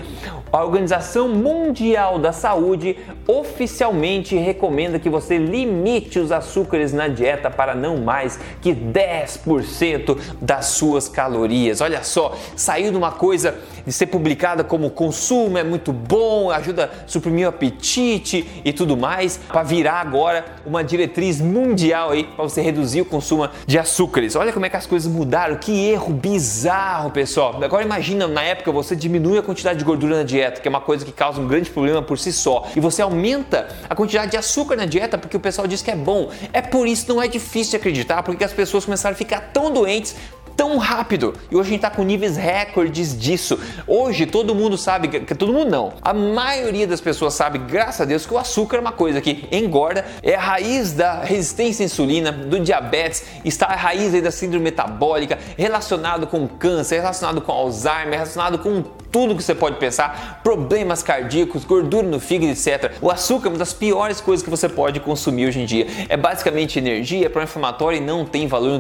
a 0.54 0.64
Organização 0.64 1.28
Mundial 1.30 2.20
da 2.20 2.32
Saúde 2.32 2.96
oficialmente 3.28 4.36
recomenda 4.36 5.00
que 5.00 5.10
você 5.10 5.36
limite 5.36 6.20
os 6.20 6.32
açúcares 6.32 6.94
na 6.94 7.08
dieta 7.08 7.50
para 7.50 7.74
não 7.74 7.98
mais 7.98 8.40
que 8.62 8.72
10% 8.72 10.16
das 10.40 10.68
suas 10.68 11.10
calorias. 11.10 11.82
Olha 11.82 12.04
só, 12.04 12.38
saiu 12.56 12.92
de 12.92 12.98
uma 12.98 13.12
coisa 13.12 13.56
de 13.84 13.92
ser 13.92 14.06
publicada 14.06 14.64
como 14.64 14.92
consumo 14.92 15.58
é 15.58 15.64
muito 15.64 15.92
bom, 15.92 16.52
ajuda 16.52 16.92
a 17.04 17.08
suprimir 17.08 17.48
o 17.48 17.50
apetite 17.50 18.62
e 18.64 18.72
tudo 18.72 18.96
mais, 18.96 19.38
para 19.38 19.64
virar 19.64 20.02
agora 20.02 20.46
uma 20.68 20.84
diretriz 20.84 21.42
mundial 21.42 21.93
aí 21.94 22.24
para 22.24 22.44
você 22.44 22.62
reduzir 22.62 23.02
o 23.02 23.06
consumo 23.06 23.50
de 23.66 23.78
açúcares. 23.78 24.36
Olha 24.36 24.52
como 24.52 24.66
é 24.66 24.70
que 24.70 24.78
as 24.78 24.86
coisas 24.86 25.12
mudaram, 25.12 25.56
que 25.58 25.90
erro 25.90 26.14
bizarro, 26.14 27.12
pessoal. 27.12 27.62
Agora 27.64 27.84
imagina, 27.84 28.28
na 28.28 28.44
época 28.44 28.72
você 28.72 28.96
diminui 28.96 29.38
a 29.38 29.44
quantidade 29.44 29.80
de 29.80 29.86
gordura 29.86 30.18
na 30.18 30.24
dieta 30.24 30.62
que 30.62 30.68
é 30.68 30.70
uma 30.70 30.82
coisa 30.82 31.06
que 31.06 31.12
causa 31.12 31.42
um 31.42 31.48
grande 31.48 31.70
problema 31.70 32.02
por 32.02 32.18
si 32.18 32.32
só, 32.32 32.68
e 32.76 32.80
você 32.80 33.02
aumenta 33.02 33.68
a 33.90 33.96
quantidade 33.96 34.32
de 34.32 34.38
açúcar 34.38 34.76
na 34.76 34.86
dieta 34.86 35.18
porque 35.18 35.38
o 35.38 35.40
pessoal 35.40 35.68
diz 35.68 35.82
que 35.82 35.92
é 35.92 35.96
bom. 35.96 36.30
É 36.52 36.62
por 36.62 36.88
isso 36.88 37.08
não 37.10 37.22
é 37.22 37.28
difícil 37.28 37.78
acreditar, 37.78 38.24
porque 38.24 38.44
as 38.44 38.54
pessoas 38.54 38.86
começaram 38.86 39.14
a 39.14 39.18
ficar 39.18 39.52
tão 39.54 39.72
doentes 39.72 40.16
tão 40.56 40.78
rápido. 40.78 41.34
E 41.52 41.56
hoje 41.56 41.70
a 41.70 41.72
gente 41.72 41.86
está 41.86 41.90
com 41.90 42.04
níveis 42.04 42.38
recordes 42.38 43.18
disso. 43.18 43.60
Hoje 43.88 44.26
todo 44.26 44.56
mundo 44.56 44.78
sabe, 44.78 45.08
que 45.08 45.36
todo 45.36 45.54
mundo 45.54 45.70
não, 45.70 45.94
a 46.02 46.14
maioria 46.14 46.88
das 46.88 47.02
pessoas 47.02 47.34
sabe, 47.34 47.58
graças 47.60 48.02
a 48.02 48.06
Deus, 48.06 48.26
que 48.26 48.34
o 48.34 48.38
açúcar 48.38 48.78
é 48.78 48.80
uma 48.80 48.92
coisa 48.92 49.22
que 49.22 49.48
engorda, 49.52 50.06
é 50.22 50.36
a 50.36 50.42
raiz 50.42 50.94
da 50.94 51.22
resistência 51.24 51.84
à 51.84 51.86
insulina, 51.86 52.32
do 52.32 52.60
diabetes, 52.60 53.24
está 53.44 53.68
a 53.68 53.76
raiz 53.76 54.14
da 54.22 54.32
síndrome 54.32 54.66
metabólica, 54.66 55.40
relacionado 55.58 56.28
com 56.28 56.48
câncer, 56.48 57.00
relacionado 57.00 57.42
com 57.42 57.52
Alzheimer, 57.52 58.14
relacionado 58.14 58.60
com 58.60 58.84
tudo 59.14 59.36
que 59.36 59.44
você 59.44 59.54
pode 59.54 59.78
pensar, 59.78 60.42
problemas 60.44 61.04
cardíacos, 61.04 61.64
gordura 61.64 62.08
no 62.08 62.20
fígado, 62.20 62.52
etc. 62.52 62.94
O 63.00 63.12
açúcar 63.12 63.48
é 63.48 63.50
uma 63.52 63.60
das 63.60 63.72
piores 63.72 64.20
coisas 64.20 64.44
que 64.44 64.50
você 64.50 64.68
pode 64.68 65.00
consumir 65.00 65.48
hoje 65.48 65.62
em 65.62 65.66
dia. 65.66 65.86
É 66.10 66.18
basicamente 66.18 66.80
energia, 66.80 67.28
é 67.28 67.30
pró-inflamatório 67.30 67.98
e 67.98 68.02
não 68.02 68.26
tem 68.26 68.48
valor 68.48 68.72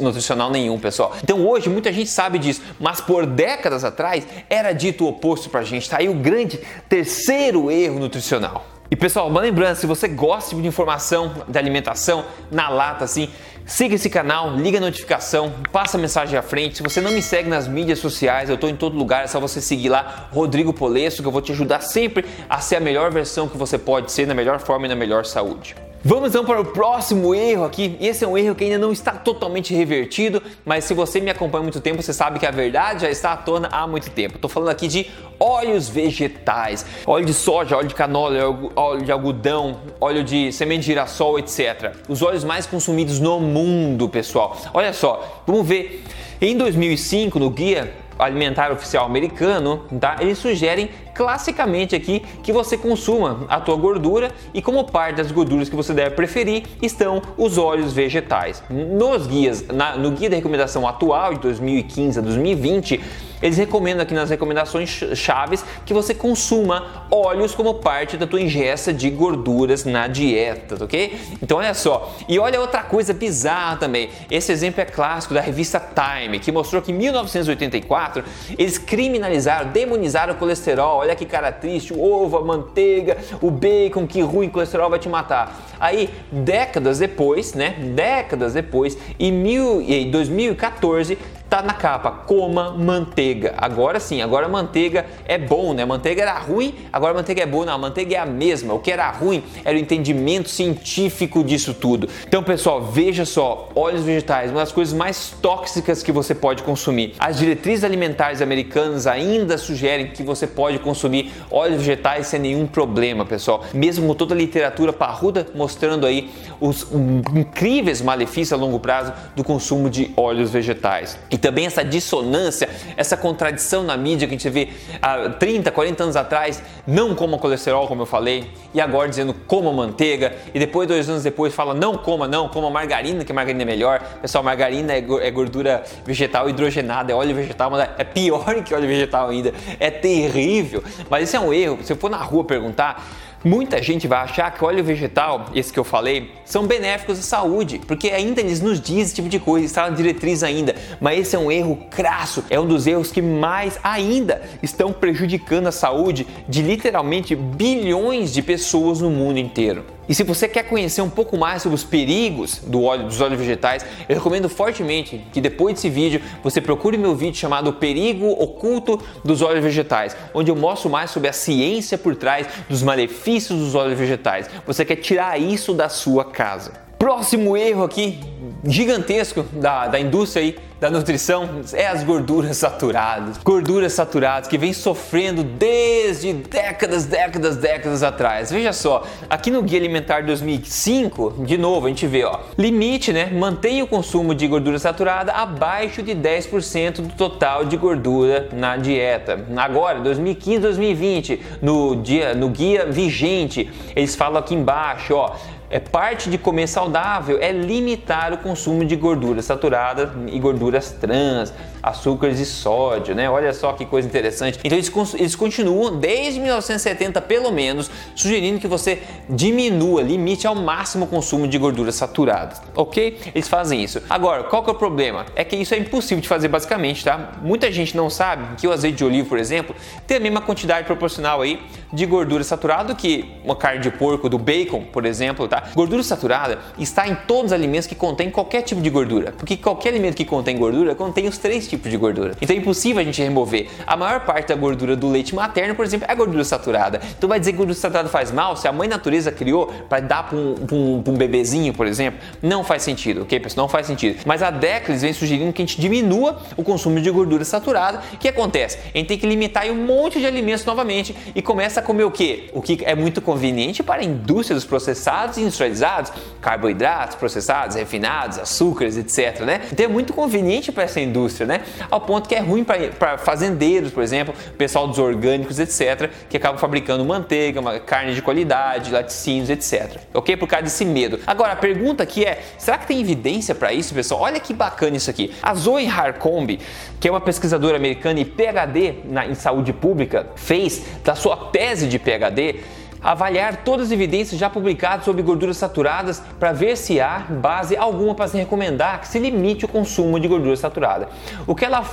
nutricional 0.00 0.50
nenhum, 0.50 0.78
pessoal. 0.78 1.14
Então 1.22 1.46
hoje 1.46 1.68
muita 1.68 1.92
gente 1.92 2.10
sabe 2.10 2.38
disso, 2.38 2.62
mas 2.80 3.00
por 3.00 3.26
décadas 3.26 3.84
atrás 3.84 4.26
era 4.50 4.72
dito 4.72 5.04
o 5.04 5.08
oposto 5.08 5.48
pra 5.48 5.62
gente. 5.62 5.88
Tá 5.88 5.98
aí 5.98 6.08
o 6.08 6.14
grande 6.14 6.58
terceiro 6.88 7.70
erro 7.70 7.98
nutricional. 7.98 8.66
E 8.92 8.96
pessoal, 8.96 9.28
uma 9.28 9.40
lembrança, 9.40 9.80
se 9.80 9.86
você 9.86 10.06
gosta 10.06 10.54
de 10.54 10.66
informação 10.68 11.46
de 11.48 11.58
alimentação 11.58 12.26
na 12.50 12.68
lata 12.68 13.06
assim, 13.06 13.30
siga 13.64 13.94
esse 13.94 14.10
canal, 14.10 14.54
liga 14.54 14.76
a 14.76 14.80
notificação, 14.82 15.50
passa 15.72 15.96
a 15.96 16.00
mensagem 16.00 16.38
à 16.38 16.42
frente. 16.42 16.76
Se 16.76 16.82
você 16.82 17.00
não 17.00 17.10
me 17.10 17.22
segue 17.22 17.48
nas 17.48 17.66
mídias 17.66 18.00
sociais, 18.00 18.50
eu 18.50 18.56
estou 18.56 18.68
em 18.68 18.76
todo 18.76 18.94
lugar, 18.94 19.24
é 19.24 19.26
só 19.26 19.40
você 19.40 19.62
seguir 19.62 19.88
lá 19.88 20.28
Rodrigo 20.30 20.74
Polesso, 20.74 21.22
que 21.22 21.28
eu 21.28 21.32
vou 21.32 21.40
te 21.40 21.52
ajudar 21.52 21.80
sempre 21.80 22.26
a 22.50 22.60
ser 22.60 22.76
a 22.76 22.80
melhor 22.80 23.10
versão 23.10 23.48
que 23.48 23.56
você 23.56 23.78
pode 23.78 24.12
ser, 24.12 24.26
na 24.26 24.34
melhor 24.34 24.58
forma 24.60 24.84
e 24.84 24.88
na 24.90 24.94
melhor 24.94 25.24
saúde. 25.24 25.74
Vamos 26.04 26.30
então 26.30 26.44
para 26.44 26.60
o 26.60 26.64
próximo 26.64 27.32
erro 27.32 27.64
aqui. 27.64 27.96
Esse 28.00 28.24
é 28.24 28.28
um 28.28 28.36
erro 28.36 28.56
que 28.56 28.64
ainda 28.64 28.76
não 28.76 28.90
está 28.90 29.12
totalmente 29.12 29.72
revertido, 29.72 30.42
mas 30.64 30.82
se 30.82 30.94
você 30.94 31.20
me 31.20 31.30
acompanha 31.30 31.60
há 31.60 31.62
muito 31.62 31.80
tempo, 31.80 32.02
você 32.02 32.12
sabe 32.12 32.40
que 32.40 32.46
a 32.46 32.50
verdade 32.50 33.02
já 33.02 33.10
está 33.10 33.32
à 33.32 33.36
tona 33.36 33.68
há 33.70 33.86
muito 33.86 34.10
tempo. 34.10 34.34
Estou 34.34 34.50
falando 34.50 34.70
aqui 34.70 34.88
de 34.88 35.06
óleos 35.38 35.88
vegetais, 35.88 36.84
óleo 37.06 37.24
de 37.24 37.32
soja, 37.32 37.76
óleo 37.76 37.86
de 37.86 37.94
canola, 37.94 38.36
óleo 38.74 39.04
de 39.04 39.12
algodão, 39.12 39.78
óleo 40.00 40.24
de 40.24 40.50
semente 40.50 40.80
de 40.80 40.86
girassol, 40.86 41.38
etc. 41.38 41.94
Os 42.08 42.20
óleos 42.20 42.42
mais 42.42 42.66
consumidos 42.66 43.20
no 43.20 43.38
mundo, 43.38 44.08
pessoal. 44.08 44.56
Olha 44.74 44.92
só, 44.92 45.44
vamos 45.46 45.64
ver. 45.64 46.02
Em 46.40 46.56
2005, 46.56 47.38
no 47.38 47.48
guia 47.48 47.94
alimentar 48.22 48.70
oficial 48.72 49.06
americano, 49.06 49.82
tá? 50.00 50.16
Eles 50.20 50.38
sugerem 50.38 50.90
classicamente 51.14 51.94
aqui 51.94 52.20
que 52.42 52.52
você 52.52 52.76
consuma 52.76 53.44
a 53.48 53.60
tua 53.60 53.76
gordura 53.76 54.32
e 54.54 54.62
como 54.62 54.84
parte 54.84 55.16
das 55.16 55.30
gorduras 55.30 55.68
que 55.68 55.76
você 55.76 55.92
deve 55.92 56.14
preferir 56.14 56.64
estão 56.80 57.22
os 57.36 57.58
óleos 57.58 57.92
vegetais. 57.92 58.62
Nos 58.70 59.26
guias, 59.26 59.66
na, 59.68 59.96
no 59.96 60.10
guia 60.10 60.30
da 60.30 60.36
recomendação 60.36 60.86
atual 60.86 61.34
de 61.34 61.40
2015 61.40 62.18
a 62.18 62.22
2020, 62.22 63.00
eles 63.42 63.58
recomendam 63.58 64.02
aqui 64.02 64.14
nas 64.14 64.30
recomendações 64.30 64.88
chaves 65.14 65.64
que 65.84 65.92
você 65.92 66.14
consuma 66.14 67.06
óleos 67.10 67.54
como 67.54 67.74
parte 67.74 68.16
da 68.16 68.26
tua 68.26 68.40
ingesta 68.40 68.92
de 68.92 69.10
gorduras 69.10 69.84
na 69.84 70.06
dieta, 70.06 70.84
ok? 70.84 71.18
Então 71.42 71.58
olha 71.58 71.74
só. 71.74 72.14
E 72.28 72.38
olha 72.38 72.60
outra 72.60 72.82
coisa 72.82 73.12
bizarra 73.12 73.76
também. 73.76 74.10
Esse 74.30 74.52
exemplo 74.52 74.80
é 74.80 74.84
clássico 74.84 75.34
da 75.34 75.40
revista 75.40 75.80
Time, 75.80 76.38
que 76.38 76.52
mostrou 76.52 76.80
que 76.80 76.92
em 76.92 76.94
1984 76.94 78.24
eles 78.58 78.78
criminalizaram, 78.78 79.70
demonizaram 79.70 80.34
o 80.34 80.36
colesterol. 80.36 80.98
Olha 80.98 81.16
que 81.16 81.26
cara 81.26 81.50
triste, 81.50 81.92
o 81.92 82.00
ovo, 82.00 82.38
a 82.38 82.44
manteiga, 82.44 83.18
o 83.40 83.50
bacon, 83.50 84.06
que 84.06 84.20
ruim, 84.20 84.48
colesterol 84.48 84.88
vai 84.88 84.98
te 84.98 85.08
matar. 85.08 85.72
Aí, 85.80 86.10
décadas 86.30 86.98
depois, 86.98 87.54
né? 87.54 87.70
Décadas 87.94 88.54
depois, 88.54 88.96
em, 89.18 89.32
mil, 89.32 89.80
em 89.82 90.10
2014, 90.10 91.18
tá 91.52 91.60
na 91.60 91.74
capa, 91.74 92.10
coma 92.10 92.70
manteiga. 92.70 93.52
Agora 93.58 94.00
sim, 94.00 94.22
agora 94.22 94.48
manteiga 94.48 95.04
é 95.26 95.36
bom, 95.36 95.74
né? 95.74 95.84
Manteiga 95.84 96.22
era 96.22 96.38
ruim, 96.38 96.74
agora 96.90 97.12
manteiga 97.12 97.42
é 97.42 97.46
boa. 97.46 97.66
Não, 97.66 97.74
a 97.74 97.78
manteiga 97.78 98.16
é 98.16 98.18
a 98.18 98.24
mesma. 98.24 98.72
O 98.72 98.78
que 98.78 98.90
era 98.90 99.10
ruim 99.10 99.44
era 99.62 99.76
o 99.76 99.78
entendimento 99.78 100.48
científico 100.48 101.44
disso 101.44 101.74
tudo. 101.74 102.08
Então, 102.26 102.42
pessoal, 102.42 102.80
veja 102.80 103.26
só, 103.26 103.68
óleos 103.74 104.02
vegetais, 104.02 104.50
uma 104.50 104.60
das 104.60 104.72
coisas 104.72 104.94
mais 104.94 105.34
tóxicas 105.42 106.02
que 106.02 106.10
você 106.10 106.34
pode 106.34 106.62
consumir. 106.62 107.16
As 107.18 107.36
diretrizes 107.36 107.84
alimentares 107.84 108.40
americanas 108.40 109.06
ainda 109.06 109.58
sugerem 109.58 110.06
que 110.06 110.22
você 110.22 110.46
pode 110.46 110.78
consumir 110.78 111.30
óleos 111.50 111.82
vegetais 111.82 112.28
sem 112.28 112.40
nenhum 112.40 112.66
problema, 112.66 113.26
pessoal. 113.26 113.62
Mesmo 113.74 114.08
com 114.08 114.14
toda 114.14 114.34
a 114.34 114.38
literatura 114.38 114.90
parruda 114.90 115.46
mostrando 115.54 116.06
aí 116.06 116.30
os 116.58 116.86
incríveis 117.34 118.00
malefícios 118.00 118.54
a 118.54 118.56
longo 118.56 118.80
prazo 118.80 119.12
do 119.36 119.44
consumo 119.44 119.90
de 119.90 120.10
óleos 120.16 120.48
vegetais. 120.48 121.18
E 121.30 121.41
também 121.42 121.66
essa 121.66 121.84
dissonância, 121.84 122.68
essa 122.96 123.16
contradição 123.16 123.82
na 123.82 123.96
mídia 123.96 124.26
que 124.28 124.34
a 124.34 124.38
gente 124.38 124.48
vê 124.48 124.68
há 125.02 125.28
30, 125.28 125.70
40 125.70 126.04
anos 126.04 126.16
atrás, 126.16 126.62
não 126.86 127.14
coma 127.14 127.36
colesterol, 127.36 127.86
como 127.88 128.02
eu 128.02 128.06
falei, 128.06 128.48
e 128.72 128.80
agora 128.80 129.08
dizendo 129.08 129.34
coma 129.34 129.72
manteiga, 129.72 130.34
e 130.54 130.58
depois, 130.58 130.88
dois 130.88 131.08
anos 131.08 131.24
depois, 131.24 131.52
fala 131.52 131.74
não 131.74 131.98
coma, 131.98 132.28
não, 132.28 132.48
coma 132.48 132.70
margarina, 132.70 133.24
que 133.24 133.32
margarina 133.32 133.62
é 133.62 133.66
melhor. 133.66 134.00
Pessoal, 134.22 134.44
margarina 134.44 134.92
é, 134.92 134.98
é 134.98 135.30
gordura 135.30 135.82
vegetal 136.06 136.48
hidrogenada, 136.48 137.12
é 137.12 137.14
óleo 137.14 137.34
vegetal, 137.34 137.70
mas 137.70 137.88
é 137.98 138.04
pior 138.04 138.54
que 138.62 138.72
óleo 138.72 138.86
vegetal 138.86 139.28
ainda, 139.28 139.52
é 139.80 139.90
terrível. 139.90 140.82
Mas 141.10 141.24
esse 141.24 141.36
é 141.36 141.40
um 141.40 141.52
erro, 141.52 141.80
se 141.82 141.92
eu 141.92 141.96
for 141.96 142.08
na 142.08 142.18
rua 142.18 142.44
perguntar, 142.44 143.04
Muita 143.44 143.82
gente 143.82 144.06
vai 144.06 144.20
achar 144.20 144.52
que 144.52 144.64
óleo 144.64 144.84
vegetal, 144.84 145.46
esse 145.52 145.72
que 145.72 145.78
eu 145.78 145.82
falei, 145.82 146.30
são 146.44 146.64
benéficos 146.64 147.18
à 147.18 147.22
saúde, 147.22 147.80
porque 147.88 148.10
ainda 148.10 148.40
eles 148.40 148.60
nos 148.60 148.80
dizem 148.80 149.02
esse 149.02 149.14
tipo 149.16 149.28
de 149.28 149.40
coisa, 149.40 149.66
está 149.66 149.90
na 149.90 149.96
diretriz 149.96 150.44
ainda. 150.44 150.76
Mas 151.00 151.18
esse 151.18 151.34
é 151.34 151.38
um 151.38 151.50
erro 151.50 151.76
crasso, 151.90 152.44
é 152.48 152.60
um 152.60 152.66
dos 152.66 152.86
erros 152.86 153.10
que 153.10 153.20
mais 153.20 153.80
ainda 153.82 154.42
estão 154.62 154.92
prejudicando 154.92 155.66
a 155.66 155.72
saúde 155.72 156.24
de 156.48 156.62
literalmente 156.62 157.34
bilhões 157.34 158.32
de 158.32 158.42
pessoas 158.42 159.00
no 159.00 159.10
mundo 159.10 159.38
inteiro. 159.38 159.84
E 160.12 160.14
se 160.14 160.24
você 160.24 160.46
quer 160.46 160.64
conhecer 160.64 161.00
um 161.00 161.08
pouco 161.08 161.38
mais 161.38 161.62
sobre 161.62 161.74
os 161.74 161.84
perigos 161.84 162.58
do 162.58 162.82
óleo, 162.82 163.06
dos 163.06 163.18
óleos 163.18 163.40
vegetais, 163.40 163.82
eu 164.06 164.14
recomendo 164.14 164.46
fortemente 164.46 165.26
que 165.32 165.40
depois 165.40 165.76
desse 165.76 165.88
vídeo 165.88 166.20
você 166.42 166.60
procure 166.60 166.98
meu 166.98 167.16
vídeo 167.16 167.38
chamado 167.38 167.72
Perigo 167.72 168.26
Oculto 168.26 169.00
dos 169.24 169.40
Óleos 169.40 169.64
Vegetais, 169.64 170.14
onde 170.34 170.50
eu 170.50 170.54
mostro 170.54 170.90
mais 170.90 171.10
sobre 171.10 171.30
a 171.30 171.32
ciência 171.32 171.96
por 171.96 172.14
trás 172.14 172.46
dos 172.68 172.82
malefícios 172.82 173.58
dos 173.58 173.74
óleos 173.74 173.98
vegetais. 173.98 174.50
Você 174.66 174.84
quer 174.84 174.96
tirar 174.96 175.40
isso 175.40 175.72
da 175.72 175.88
sua 175.88 176.26
casa. 176.26 176.81
Próximo 177.02 177.56
erro 177.56 177.82
aqui, 177.82 178.20
gigantesco 178.62 179.42
da, 179.54 179.88
da 179.88 179.98
indústria 179.98 180.44
aí 180.44 180.56
da 180.82 180.90
nutrição 180.90 181.60
é 181.74 181.86
as 181.86 182.02
gorduras 182.02 182.56
saturadas. 182.56 183.38
Gorduras 183.38 183.92
saturadas 183.92 184.48
que 184.48 184.58
vem 184.58 184.72
sofrendo 184.72 185.44
desde 185.44 186.32
décadas, 186.32 187.04
décadas, 187.04 187.56
décadas 187.56 188.02
atrás. 188.02 188.50
Veja 188.50 188.72
só, 188.72 189.04
aqui 189.30 189.48
no 189.48 189.62
Guia 189.62 189.78
Alimentar 189.78 190.24
2005, 190.24 191.44
de 191.46 191.56
novo, 191.56 191.86
a 191.86 191.88
gente 191.88 192.04
vê, 192.08 192.24
ó, 192.24 192.40
limite, 192.58 193.12
né? 193.12 193.26
Mantenha 193.26 193.84
o 193.84 193.86
consumo 193.86 194.34
de 194.34 194.48
gordura 194.48 194.76
saturada 194.76 195.30
abaixo 195.30 196.02
de 196.02 196.16
10% 196.16 197.00
do 197.00 197.14
total 197.14 197.64
de 197.64 197.76
gordura 197.76 198.48
na 198.52 198.76
dieta. 198.76 199.46
Agora, 199.56 200.00
2015, 200.00 200.58
2020, 200.58 201.42
no 201.62 201.94
dia 201.94 202.34
no 202.34 202.48
guia 202.48 202.86
vigente, 202.86 203.70
eles 203.94 204.16
falam 204.16 204.40
aqui 204.40 204.52
embaixo, 204.52 205.14
ó, 205.14 205.36
é 205.72 205.80
parte 205.80 206.28
de 206.28 206.36
comer 206.36 206.66
saudável 206.66 207.38
é 207.40 207.50
limitar 207.50 208.32
o 208.34 208.38
consumo 208.38 208.84
de 208.84 208.94
gordura 208.94 209.40
saturada 209.40 210.12
e 210.26 210.38
gorduras 210.38 210.92
trans, 210.92 211.52
açúcares 211.82 212.38
e 212.38 212.46
sódio, 212.46 213.14
né? 213.14 213.28
Olha 213.28 213.52
só 213.52 213.72
que 213.72 213.84
coisa 213.84 214.06
interessante. 214.06 214.58
Então 214.62 214.78
eles, 214.78 214.92
eles 215.14 215.34
continuam 215.34 215.96
desde 215.98 216.38
1970 216.38 217.20
pelo 217.22 217.50
menos 217.50 217.90
sugerindo 218.14 218.60
que 218.60 218.68
você 218.68 219.02
diminua, 219.28 220.02
limite 220.02 220.46
ao 220.46 220.54
máximo 220.54 221.04
o 221.04 221.08
consumo 221.08 221.48
de 221.48 221.58
gorduras 221.58 221.94
saturadas, 221.96 222.62
ok? 222.74 223.18
Eles 223.34 223.48
fazem 223.48 223.82
isso. 223.82 224.00
Agora, 224.08 224.44
qual 224.44 224.62
que 224.62 224.70
é 224.70 224.72
o 224.72 224.76
problema? 224.76 225.26
É 225.34 225.42
que 225.44 225.56
isso 225.56 225.74
é 225.74 225.78
impossível 225.78 226.20
de 226.20 226.28
fazer 226.28 226.48
basicamente, 226.48 227.04
tá? 227.04 227.32
Muita 227.42 227.70
gente 227.72 227.96
não 227.96 228.08
sabe 228.08 228.56
que 228.56 228.66
o 228.66 228.72
azeite 228.72 228.98
de 228.98 229.04
oliva, 229.04 229.28
por 229.28 229.38
exemplo, 229.38 229.74
tem 230.06 230.18
a 230.18 230.20
mesma 230.20 230.40
quantidade 230.40 230.86
proporcional 230.86 231.40
aí 231.40 231.60
de 231.92 232.06
gordura 232.06 232.44
saturada 232.44 232.94
que 232.94 233.34
uma 233.44 233.56
carne 233.56 233.80
de 233.80 233.90
porco, 233.90 234.28
do 234.28 234.38
bacon, 234.38 234.84
por 234.92 235.04
exemplo, 235.04 235.48
tá? 235.48 235.64
Gordura 235.74 236.02
saturada 236.02 236.58
está 236.78 237.08
em 237.08 237.14
todos 237.14 237.46
os 237.46 237.52
alimentos 237.52 237.86
que 237.86 237.94
contêm 237.94 238.30
qualquer 238.30 238.62
tipo 238.62 238.80
de 238.80 238.90
gordura, 238.90 239.32
porque 239.32 239.56
qualquer 239.56 239.90
alimento 239.90 240.16
que 240.16 240.24
contém 240.24 240.56
gordura 240.56 240.94
contém 240.94 241.26
os 241.26 241.38
três 241.38 241.66
de 241.76 241.96
gordura. 241.96 242.34
Então 242.40 242.54
é 242.54 242.58
impossível 242.58 243.00
a 243.00 243.04
gente 243.04 243.22
remover. 243.22 243.68
A 243.86 243.96
maior 243.96 244.20
parte 244.20 244.48
da 244.48 244.54
gordura 244.54 244.96
do 244.96 245.08
leite 245.08 245.34
materno, 245.34 245.74
por 245.74 245.84
exemplo, 245.84 246.06
é 246.10 246.14
gordura 246.14 246.44
saturada. 246.44 247.00
Então 247.16 247.28
vai 247.28 247.38
dizer 247.38 247.52
que 247.52 247.58
gordura 247.58 247.78
saturada 247.78 248.08
faz 248.08 248.30
mal 248.30 248.56
se 248.56 248.68
a 248.68 248.72
mãe 248.72 248.88
natureza 248.88 249.30
criou 249.30 249.72
para 249.88 250.00
dar 250.00 250.28
para 250.28 250.36
um, 250.36 250.54
um, 250.70 251.02
um, 251.06 251.14
bebezinho, 251.14 251.72
por 251.72 251.86
exemplo? 251.86 252.20
Não 252.42 252.64
faz 252.64 252.82
sentido, 252.82 253.22
ok, 253.22 253.40
pessoal? 253.40 253.64
Não 253.64 253.68
faz 253.68 253.86
sentido. 253.86 254.20
Mas 254.26 254.42
a 254.42 254.50
Declis 254.50 255.02
vem 255.02 255.12
sugerindo 255.12 255.52
que 255.52 255.62
a 255.62 255.66
gente 255.66 255.80
diminua 255.80 256.40
o 256.56 256.62
consumo 256.62 257.00
de 257.00 257.10
gordura 257.10 257.44
saturada. 257.44 258.02
O 258.12 258.18
que 258.18 258.28
acontece? 258.28 258.78
A 258.94 258.98
gente 258.98 259.08
tem 259.08 259.18
que 259.18 259.26
limitar 259.26 259.66
um 259.66 259.86
monte 259.86 260.18
de 260.18 260.26
alimentos 260.26 260.64
novamente 260.64 261.14
e 261.34 261.42
começa 261.42 261.80
a 261.80 261.82
comer 261.82 262.04
o 262.04 262.10
que? 262.10 262.50
O 262.52 262.60
que 262.60 262.80
é 262.84 262.94
muito 262.94 263.20
conveniente 263.20 263.82
para 263.82 264.02
a 264.02 264.04
indústria 264.04 264.54
dos 264.54 264.64
processados 264.64 265.36
e 265.36 265.42
industrializados 265.42 266.12
carboidratos 266.42 267.16
processados, 267.16 267.76
refinados, 267.76 268.38
açúcares, 268.38 268.96
etc, 268.96 269.40
né? 269.42 269.60
Então 269.72 269.86
é 269.86 269.88
muito 269.88 270.12
conveniente 270.12 270.72
para 270.72 270.82
essa 270.82 271.00
indústria, 271.00 271.46
né? 271.46 271.62
Ao 271.88 272.00
ponto 272.00 272.28
que 272.28 272.34
é 272.34 272.40
ruim 272.40 272.64
para 272.64 273.16
fazendeiros, 273.16 273.92
por 273.92 274.02
exemplo, 274.02 274.34
pessoal 274.58 274.88
dos 274.88 274.98
orgânicos, 274.98 275.60
etc, 275.60 276.10
que 276.28 276.36
acabam 276.36 276.58
fabricando 276.58 277.04
manteiga, 277.04 277.60
uma 277.60 277.78
carne 277.78 278.14
de 278.14 278.20
qualidade, 278.20 278.90
laticínios, 278.90 279.48
etc. 279.48 280.00
OK? 280.12 280.36
Por 280.36 280.48
causa 280.48 280.64
desse 280.64 280.84
medo. 280.84 281.20
Agora 281.24 281.52
a 281.52 281.56
pergunta 281.56 282.02
aqui 282.02 282.24
é, 282.24 282.42
será 282.58 282.76
que 282.76 282.88
tem 282.88 283.00
evidência 283.00 283.54
para 283.54 283.72
isso, 283.72 283.94
pessoal? 283.94 284.22
Olha 284.22 284.40
que 284.40 284.52
bacana 284.52 284.96
isso 284.96 285.08
aqui. 285.08 285.32
A 285.40 285.54
Zoe 285.54 285.86
Harcombe, 285.86 286.58
que 286.98 287.06
é 287.06 287.10
uma 287.10 287.20
pesquisadora 287.20 287.76
americana 287.76 288.18
e 288.18 288.24
PhD 288.24 288.94
na, 289.04 289.26
em 289.26 289.34
saúde 289.34 289.72
pública, 289.72 290.26
fez 290.34 290.82
da 291.04 291.14
sua 291.14 291.36
tese 291.36 291.86
de 291.86 292.00
PhD 292.00 292.60
avaliar 293.02 293.64
todas 293.64 293.86
as 293.86 293.92
evidências 293.92 294.38
já 294.38 294.48
publicadas 294.48 295.04
sobre 295.04 295.22
gorduras 295.22 295.56
saturadas 295.56 296.22
para 296.38 296.52
ver 296.52 296.76
se 296.76 297.00
há 297.00 297.26
base 297.28 297.76
alguma 297.76 298.14
para 298.14 298.28
se 298.28 298.36
recomendar 298.36 299.00
que 299.00 299.08
se 299.08 299.18
limite 299.18 299.64
o 299.64 299.68
consumo 299.68 300.20
de 300.20 300.28
gordura 300.28 300.56
saturada. 300.56 301.08
O 301.46 301.54
que 301.54 301.64
ela, 301.64 301.84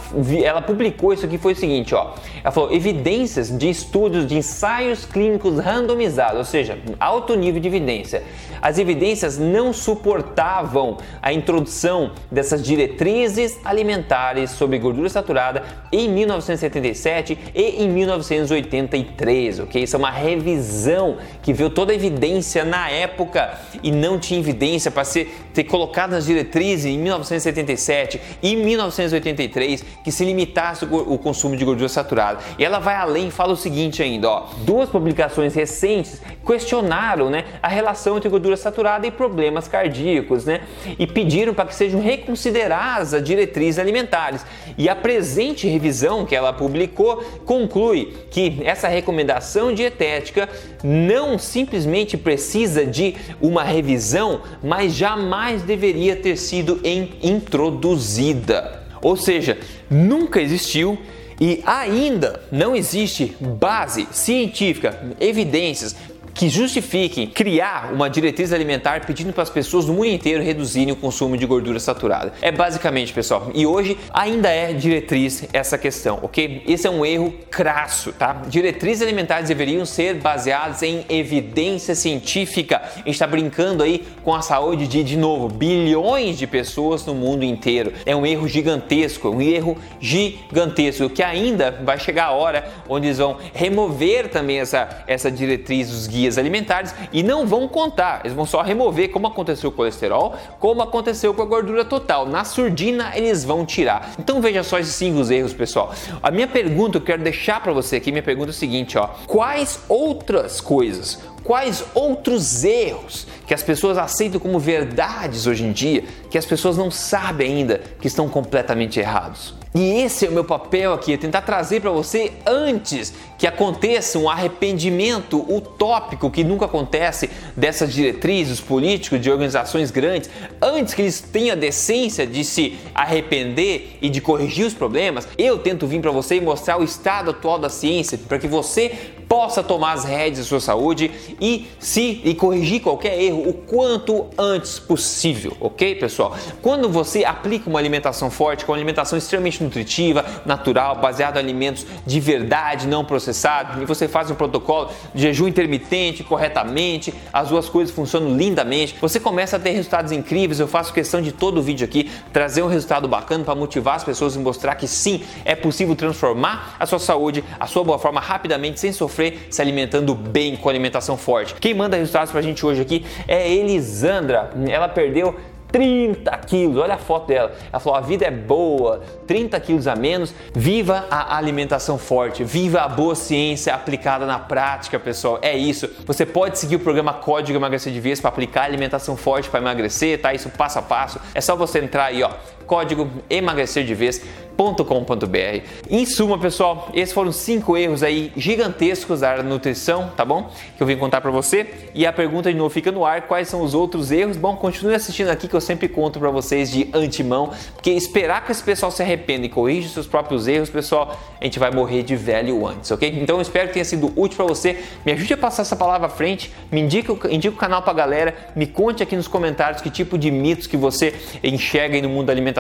ela 0.43 0.61
publicou 0.61 1.13
isso 1.13 1.25
aqui 1.25 1.37
foi 1.37 1.53
o 1.53 1.55
seguinte, 1.55 1.95
ó. 1.95 2.13
Ela 2.43 2.51
falou 2.51 2.71
evidências 2.71 3.55
de 3.57 3.69
estudos 3.69 4.27
de 4.27 4.37
ensaios 4.37 5.05
clínicos 5.05 5.59
randomizados, 5.59 6.37
ou 6.37 6.45
seja, 6.45 6.77
alto 6.99 7.35
nível 7.35 7.61
de 7.61 7.67
evidência. 7.67 8.23
As 8.61 8.77
evidências 8.77 9.37
não 9.37 9.71
suportavam 9.71 10.97
a 11.21 11.31
introdução 11.31 12.11
dessas 12.29 12.61
diretrizes 12.61 13.57
alimentares 13.63 14.51
sobre 14.51 14.77
gordura 14.77 15.09
saturada 15.09 15.63
em 15.91 16.09
1977 16.09 17.37
e 17.55 17.83
em 17.83 17.89
1983, 17.89 19.61
ok? 19.61 19.83
Isso 19.83 19.95
é 19.95 19.99
uma 19.99 20.11
revisão 20.11 20.98
que 21.41 21.53
viu 21.53 21.69
toda 21.69 21.91
a 21.91 21.95
evidência 21.95 22.63
na 22.63 22.89
época 22.89 23.57
e 23.83 23.91
não 23.91 24.19
tinha 24.19 24.39
evidência 24.39 24.91
para 24.91 25.03
ser 25.03 25.49
ter 25.53 25.63
colocado 25.65 26.11
nas 26.11 26.25
diretrizes 26.25 26.85
em 26.85 26.97
1977 26.97 28.21
e 28.41 28.55
1983 28.55 29.83
que 30.03 30.11
se 30.11 30.23
limitasse 30.23 30.85
o, 30.85 31.13
o 31.13 31.17
consumo 31.17 31.55
de 31.57 31.65
gordura 31.65 31.89
saturada. 31.89 32.39
E 32.57 32.63
ela 32.63 32.79
vai 32.79 32.95
além 32.95 33.27
e 33.27 33.31
fala 33.31 33.53
o 33.53 33.57
seguinte 33.57 34.01
ainda, 34.01 34.29
ó, 34.29 34.47
duas 34.59 34.89
publicações 34.89 35.53
recentes 35.53 36.21
questionaram, 36.45 37.29
né, 37.29 37.43
a 37.61 37.67
relação 37.67 38.17
entre 38.17 38.29
gordura 38.29 38.57
saturada 38.57 39.05
e 39.05 39.11
problemas 39.11 39.67
cardíacos, 39.67 40.45
né, 40.45 40.61
e 40.97 41.05
pediram 41.05 41.53
para 41.53 41.65
que 41.65 41.75
sejam 41.75 41.99
reconsideradas 41.99 43.13
as 43.13 43.23
diretrizes 43.23 43.79
alimentares. 43.79 44.45
E 44.77 44.87
a 44.87 44.95
presente 44.95 45.67
revisão 45.67 46.25
que 46.25 46.35
ela 46.35 46.53
publicou 46.53 47.17
conclui 47.45 48.13
que 48.31 48.61
essa 48.63 48.87
recomendação 48.87 49.73
dietética 49.73 50.49
não 50.89 51.37
simplesmente 51.37 52.17
precisa 52.17 52.83
de 52.83 53.15
uma 53.39 53.63
revisão, 53.63 54.41
mas 54.63 54.95
jamais 54.95 55.61
deveria 55.61 56.15
ter 56.15 56.35
sido 56.35 56.81
introduzida. 57.21 58.81
Ou 58.99 59.15
seja, 59.15 59.59
nunca 59.87 60.41
existiu 60.41 60.97
e 61.39 61.61
ainda 61.63 62.41
não 62.51 62.75
existe 62.75 63.37
base 63.39 64.07
científica, 64.11 65.15
evidências 65.19 65.95
que 66.33 66.49
justifiquem 66.49 67.27
criar 67.27 67.91
uma 67.93 68.09
diretriz 68.09 68.53
alimentar 68.53 69.05
pedindo 69.05 69.33
para 69.33 69.43
as 69.43 69.49
pessoas 69.49 69.85
do 69.85 69.93
mundo 69.93 70.07
inteiro 70.07 70.43
reduzirem 70.43 70.93
o 70.93 70.95
consumo 70.95 71.37
de 71.37 71.45
gordura 71.45 71.79
saturada. 71.79 72.33
É 72.41 72.51
basicamente, 72.51 73.11
pessoal, 73.13 73.51
e 73.53 73.65
hoje 73.65 73.97
ainda 74.13 74.49
é 74.49 74.73
diretriz 74.73 75.45
essa 75.51 75.77
questão, 75.77 76.19
ok? 76.21 76.63
Esse 76.67 76.87
é 76.87 76.89
um 76.89 77.05
erro 77.05 77.33
crasso, 77.49 78.13
tá? 78.13 78.43
Diretrizes 78.47 79.01
alimentares 79.01 79.47
deveriam 79.47 79.85
ser 79.85 80.15
baseadas 80.15 80.81
em 80.83 81.05
evidência 81.09 81.95
científica. 81.95 82.81
A 82.83 82.97
gente 82.97 83.09
está 83.09 83.27
brincando 83.27 83.83
aí 83.83 84.05
com 84.23 84.33
a 84.33 84.41
saúde 84.41 84.87
de, 84.87 85.03
de 85.03 85.17
novo, 85.17 85.47
bilhões 85.49 86.37
de 86.37 86.47
pessoas 86.47 87.05
no 87.05 87.13
mundo 87.13 87.43
inteiro. 87.43 87.93
É 88.05 88.15
um 88.15 88.25
erro 88.25 88.47
gigantesco, 88.47 89.29
um 89.29 89.41
erro 89.41 89.77
gigantesco, 89.99 91.09
que 91.09 91.23
ainda 91.23 91.71
vai 91.83 91.99
chegar 91.99 92.25
a 92.25 92.31
hora 92.31 92.69
onde 92.87 93.07
eles 93.07 93.17
vão 93.17 93.37
remover 93.53 94.29
também 94.29 94.59
essa, 94.59 95.03
essa 95.07 95.31
diretriz 95.31 95.89
dos 95.89 96.07
guias 96.07 96.18
alimentares 96.37 96.93
e 97.11 97.23
não 97.23 97.45
vão 97.45 97.67
contar, 97.67 98.21
eles 98.23 98.35
vão 98.35 98.45
só 98.45 98.61
remover 98.61 99.09
como 99.09 99.27
aconteceu 99.27 99.71
com 99.71 99.75
o 99.75 99.77
colesterol, 99.77 100.35
como 100.59 100.81
aconteceu 100.81 101.33
com 101.33 101.41
a 101.41 101.45
gordura 101.45 101.85
total. 101.85 102.25
Na 102.25 102.43
surdina 102.43 103.11
eles 103.15 103.43
vão 103.43 103.65
tirar. 103.65 104.11
Então 104.19 104.41
veja 104.41 104.63
só 104.63 104.79
esses 104.79 104.95
cinco 104.95 105.19
erros, 105.31 105.53
pessoal. 105.53 105.93
A 106.21 106.31
minha 106.31 106.47
pergunta, 106.47 106.97
eu 106.97 107.01
quero 107.01 107.23
deixar 107.23 107.61
para 107.61 107.73
você 107.73 107.97
aqui, 107.97 108.11
minha 108.11 108.23
pergunta 108.23 108.49
é 108.49 108.51
o 108.51 108.53
seguinte, 108.53 108.97
ó: 108.97 109.09
quais 109.27 109.79
outras 109.87 110.61
coisas 110.61 111.19
quais 111.43 111.83
outros 111.93 112.63
erros 112.63 113.25
que 113.47 113.53
as 113.53 113.63
pessoas 113.63 113.97
aceitam 113.97 114.39
como 114.39 114.59
verdades 114.59 115.47
hoje 115.47 115.63
em 115.63 115.71
dia 115.71 116.03
que 116.29 116.37
as 116.37 116.45
pessoas 116.45 116.77
não 116.77 116.91
sabem 116.91 117.57
ainda 117.57 117.81
que 117.99 118.07
estão 118.07 118.29
completamente 118.29 118.99
errados. 118.99 119.58
E 119.73 120.01
esse 120.01 120.25
é 120.25 120.29
o 120.29 120.31
meu 120.31 120.43
papel 120.43 120.93
aqui, 120.93 121.13
é 121.13 121.17
tentar 121.17 121.43
trazer 121.43 121.79
para 121.79 121.91
você 121.91 122.31
antes 122.43 123.13
que 123.37 123.45
aconteça 123.45 124.17
um 124.17 124.27
arrependimento 124.27 125.45
utópico 125.47 126.31
que 126.31 126.43
nunca 126.43 126.65
acontece 126.65 127.29
dessas 127.55 127.93
diretrizes 127.93 128.59
políticos 128.59 129.21
de 129.21 129.29
organizações 129.29 129.91
grandes, 129.91 130.27
antes 130.59 130.95
que 130.95 131.03
eles 131.03 131.21
tenham 131.21 131.53
a 131.53 131.59
decência 131.59 132.25
de 132.25 132.43
se 132.43 132.79
arrepender 132.95 133.99
e 134.01 134.09
de 134.09 134.19
corrigir 134.19 134.65
os 134.65 134.73
problemas, 134.73 135.27
eu 135.37 135.59
tento 135.59 135.85
vir 135.85 136.01
para 136.01 136.11
você 136.11 136.37
e 136.37 136.41
mostrar 136.41 136.79
o 136.79 136.83
estado 136.83 137.29
atual 137.29 137.59
da 137.59 137.69
ciência 137.69 138.17
para 138.17 138.39
que 138.39 138.47
você 138.47 139.18
possa 139.29 139.61
tomar 139.61 139.93
as 139.93 140.03
rédeas 140.03 140.39
da 140.39 140.43
sua 140.43 140.59
saúde 140.59 141.11
e 141.39 141.67
se 141.77 142.19
e 142.25 142.33
corrigir 142.33 142.81
qualquer 142.81 143.21
erro 143.21 143.47
o 143.47 143.53
quanto 143.53 144.25
antes 144.35 144.79
possível, 144.79 145.55
ok, 145.61 145.95
pessoal? 145.95 146.35
Quando 146.63 146.89
você 146.89 147.23
aplica 147.23 147.69
uma 147.69 147.77
alimentação 147.77 148.31
forte, 148.31 148.65
com 148.65 148.73
alimentação 148.73 149.17
extremamente 149.19 149.63
nutritiva, 149.63 150.25
natural, 150.45 150.95
baseada 150.95 151.39
em 151.39 151.43
alimentos 151.43 151.85
de 152.07 152.19
verdade, 152.19 152.87
não 152.87 153.05
processados, 153.05 153.79
e 153.79 153.85
você 153.85 154.07
faz 154.07 154.31
um 154.31 154.35
protocolo 154.35 154.89
de 155.13 155.21
jejum 155.21 155.47
intermitente 155.47 156.23
corretamente, 156.23 157.13
as 157.31 157.49
duas 157.49 157.69
coisas 157.69 157.93
funcionam 157.93 158.35
lindamente, 158.35 158.95
você 158.99 159.19
começa 159.19 159.57
a 159.57 159.59
ter 159.59 159.71
resultados 159.71 160.11
incríveis. 160.11 160.59
Eu 160.59 160.67
faço 160.67 160.91
questão 160.91 161.21
de 161.21 161.31
todo 161.31 161.59
o 161.59 161.61
vídeo 161.61 161.85
aqui 161.85 162.09
trazer 162.33 162.63
um 162.63 162.67
resultado 162.67 163.07
bacana 163.07 163.43
para 163.43 163.53
motivar 163.53 163.95
as 163.95 164.03
pessoas 164.03 164.35
e 164.35 164.39
mostrar 164.39 164.73
que 164.73 164.87
sim, 164.87 165.23
é 165.45 165.55
possível 165.55 165.95
transformar 165.95 166.75
a 166.79 166.85
sua 166.87 166.99
saúde, 166.99 167.43
a 167.59 167.67
sua 167.67 167.83
boa 167.83 167.99
forma 167.99 168.19
rapidamente, 168.19 168.79
sem 168.79 168.91
sofrer, 168.91 169.18
se 169.49 169.61
alimentando 169.61 170.13
bem 170.15 170.55
com 170.55 170.69
alimentação 170.69 171.17
forte. 171.17 171.55
Quem 171.55 171.73
manda 171.73 171.97
resultados 171.97 172.31
pra 172.31 172.41
gente 172.41 172.65
hoje 172.65 172.81
aqui 172.81 173.05
é 173.27 173.49
Elisandra. 173.51 174.51
Ela 174.67 174.87
perdeu 174.87 175.35
30 175.71 176.31
quilos, 176.39 176.77
olha 176.77 176.95
a 176.95 176.97
foto 176.97 177.27
dela. 177.27 177.53
Ela 177.71 177.79
falou: 177.79 177.97
a 177.97 178.01
vida 178.01 178.25
é 178.25 178.31
boa, 178.31 179.01
30 179.27 179.59
quilos 179.59 179.87
a 179.87 179.95
menos. 179.95 180.33
Viva 180.53 181.05
a 181.09 181.37
alimentação 181.37 181.97
forte, 181.97 182.43
viva 182.43 182.81
a 182.81 182.87
boa 182.87 183.15
ciência 183.15 183.73
aplicada 183.73 184.25
na 184.25 184.39
prática, 184.39 184.99
pessoal. 184.99 185.39
É 185.41 185.55
isso. 185.55 185.89
Você 186.05 186.25
pode 186.25 186.57
seguir 186.57 186.77
o 186.77 186.79
programa 186.79 187.13
Código 187.13 187.57
Emagrecer 187.57 187.93
de 187.93 187.99
Vez 187.99 188.19
para 188.19 188.29
aplicar 188.29 188.63
alimentação 188.63 189.15
forte 189.15 189.49
para 189.49 189.59
emagrecer, 189.59 190.19
tá? 190.21 190.33
Isso 190.33 190.49
passo 190.49 190.79
a 190.79 190.81
passo. 190.81 191.19
É 191.33 191.41
só 191.41 191.55
você 191.55 191.79
entrar 191.79 192.05
aí, 192.05 192.23
ó, 192.23 192.31
código 192.69 193.09
emagrecer 193.29 193.83
de 193.83 193.95
vez 193.95 194.21
nutrição.com.br. 194.59 195.63
Em 195.89 196.05
suma, 196.05 196.37
pessoal, 196.37 196.89
esses 196.93 197.13
foram 197.13 197.31
cinco 197.31 197.77
erros 197.77 198.03
aí 198.03 198.31
gigantescos 198.35 199.21
da 199.21 199.29
área 199.29 199.43
da 199.43 199.49
nutrição, 199.49 200.11
tá 200.15 200.25
bom? 200.25 200.51
Que 200.75 200.83
eu 200.83 200.87
vim 200.87 200.97
contar 200.97 201.21
para 201.21 201.31
você. 201.31 201.65
E 201.95 202.05
a 202.05 202.11
pergunta 202.11 202.51
de 202.51 202.57
novo 202.57 202.69
fica 202.69 202.91
no 202.91 203.05
ar: 203.05 203.21
quais 203.21 203.47
são 203.47 203.61
os 203.61 203.73
outros 203.73 204.11
erros? 204.11 204.35
Bom, 204.35 204.57
continue 204.57 204.93
assistindo 204.93 205.29
aqui 205.29 205.47
que 205.47 205.55
eu 205.55 205.61
sempre 205.61 205.87
conto 205.87 206.19
para 206.19 206.29
vocês 206.29 206.69
de 206.69 206.89
antemão, 206.93 207.51
porque 207.73 207.91
esperar 207.91 208.45
que 208.45 208.51
esse 208.51 208.63
pessoal 208.63 208.91
se 208.91 209.01
arrependa 209.01 209.45
e 209.45 209.49
corrija 209.49 209.87
seus 209.89 210.07
próprios 210.07 210.47
erros, 210.47 210.69
pessoal, 210.69 211.17
a 211.39 211.43
gente 211.43 211.57
vai 211.57 211.71
morrer 211.71 212.03
de 212.03 212.15
velho 212.15 212.67
antes, 212.67 212.91
ok? 212.91 213.09
Então 213.21 213.37
eu 213.37 213.41
espero 213.41 213.67
que 213.67 213.75
tenha 213.75 213.85
sido 213.85 214.11
útil 214.15 214.37
para 214.37 214.45
você. 214.45 214.83
Me 215.05 215.13
ajude 215.13 215.33
a 215.33 215.37
passar 215.37 215.61
essa 215.61 215.75
palavra 215.75 216.07
à 216.07 216.09
frente, 216.09 216.51
me 216.71 216.81
indique, 216.81 217.11
indique 217.29 217.55
o 217.55 217.57
canal 217.57 217.81
para 217.81 217.93
galera, 217.93 218.35
me 218.55 218.67
conte 218.67 219.01
aqui 219.01 219.15
nos 219.15 219.27
comentários 219.27 219.81
que 219.81 219.89
tipo 219.89 220.17
de 220.17 220.29
mitos 220.29 220.67
que 220.67 220.75
você 220.75 221.13
enxerga 221.43 221.95
aí 221.95 222.01
no 222.01 222.09
mundo 222.09 222.27
da 222.27 222.33
alimentação 222.33 222.58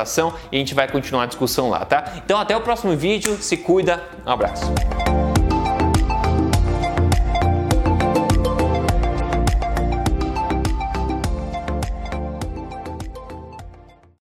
e 0.51 0.55
a 0.55 0.59
gente 0.59 0.73
vai 0.73 0.87
continuar 0.87 1.23
a 1.23 1.25
discussão 1.25 1.69
lá 1.69 1.85
tá? 1.85 2.13
Então 2.17 2.39
até 2.39 2.55
o 2.55 2.61
próximo 2.61 2.95
vídeo, 2.95 3.37
se 3.37 3.57
cuida, 3.57 4.03
um 4.25 4.31
abraço. 4.31 5.28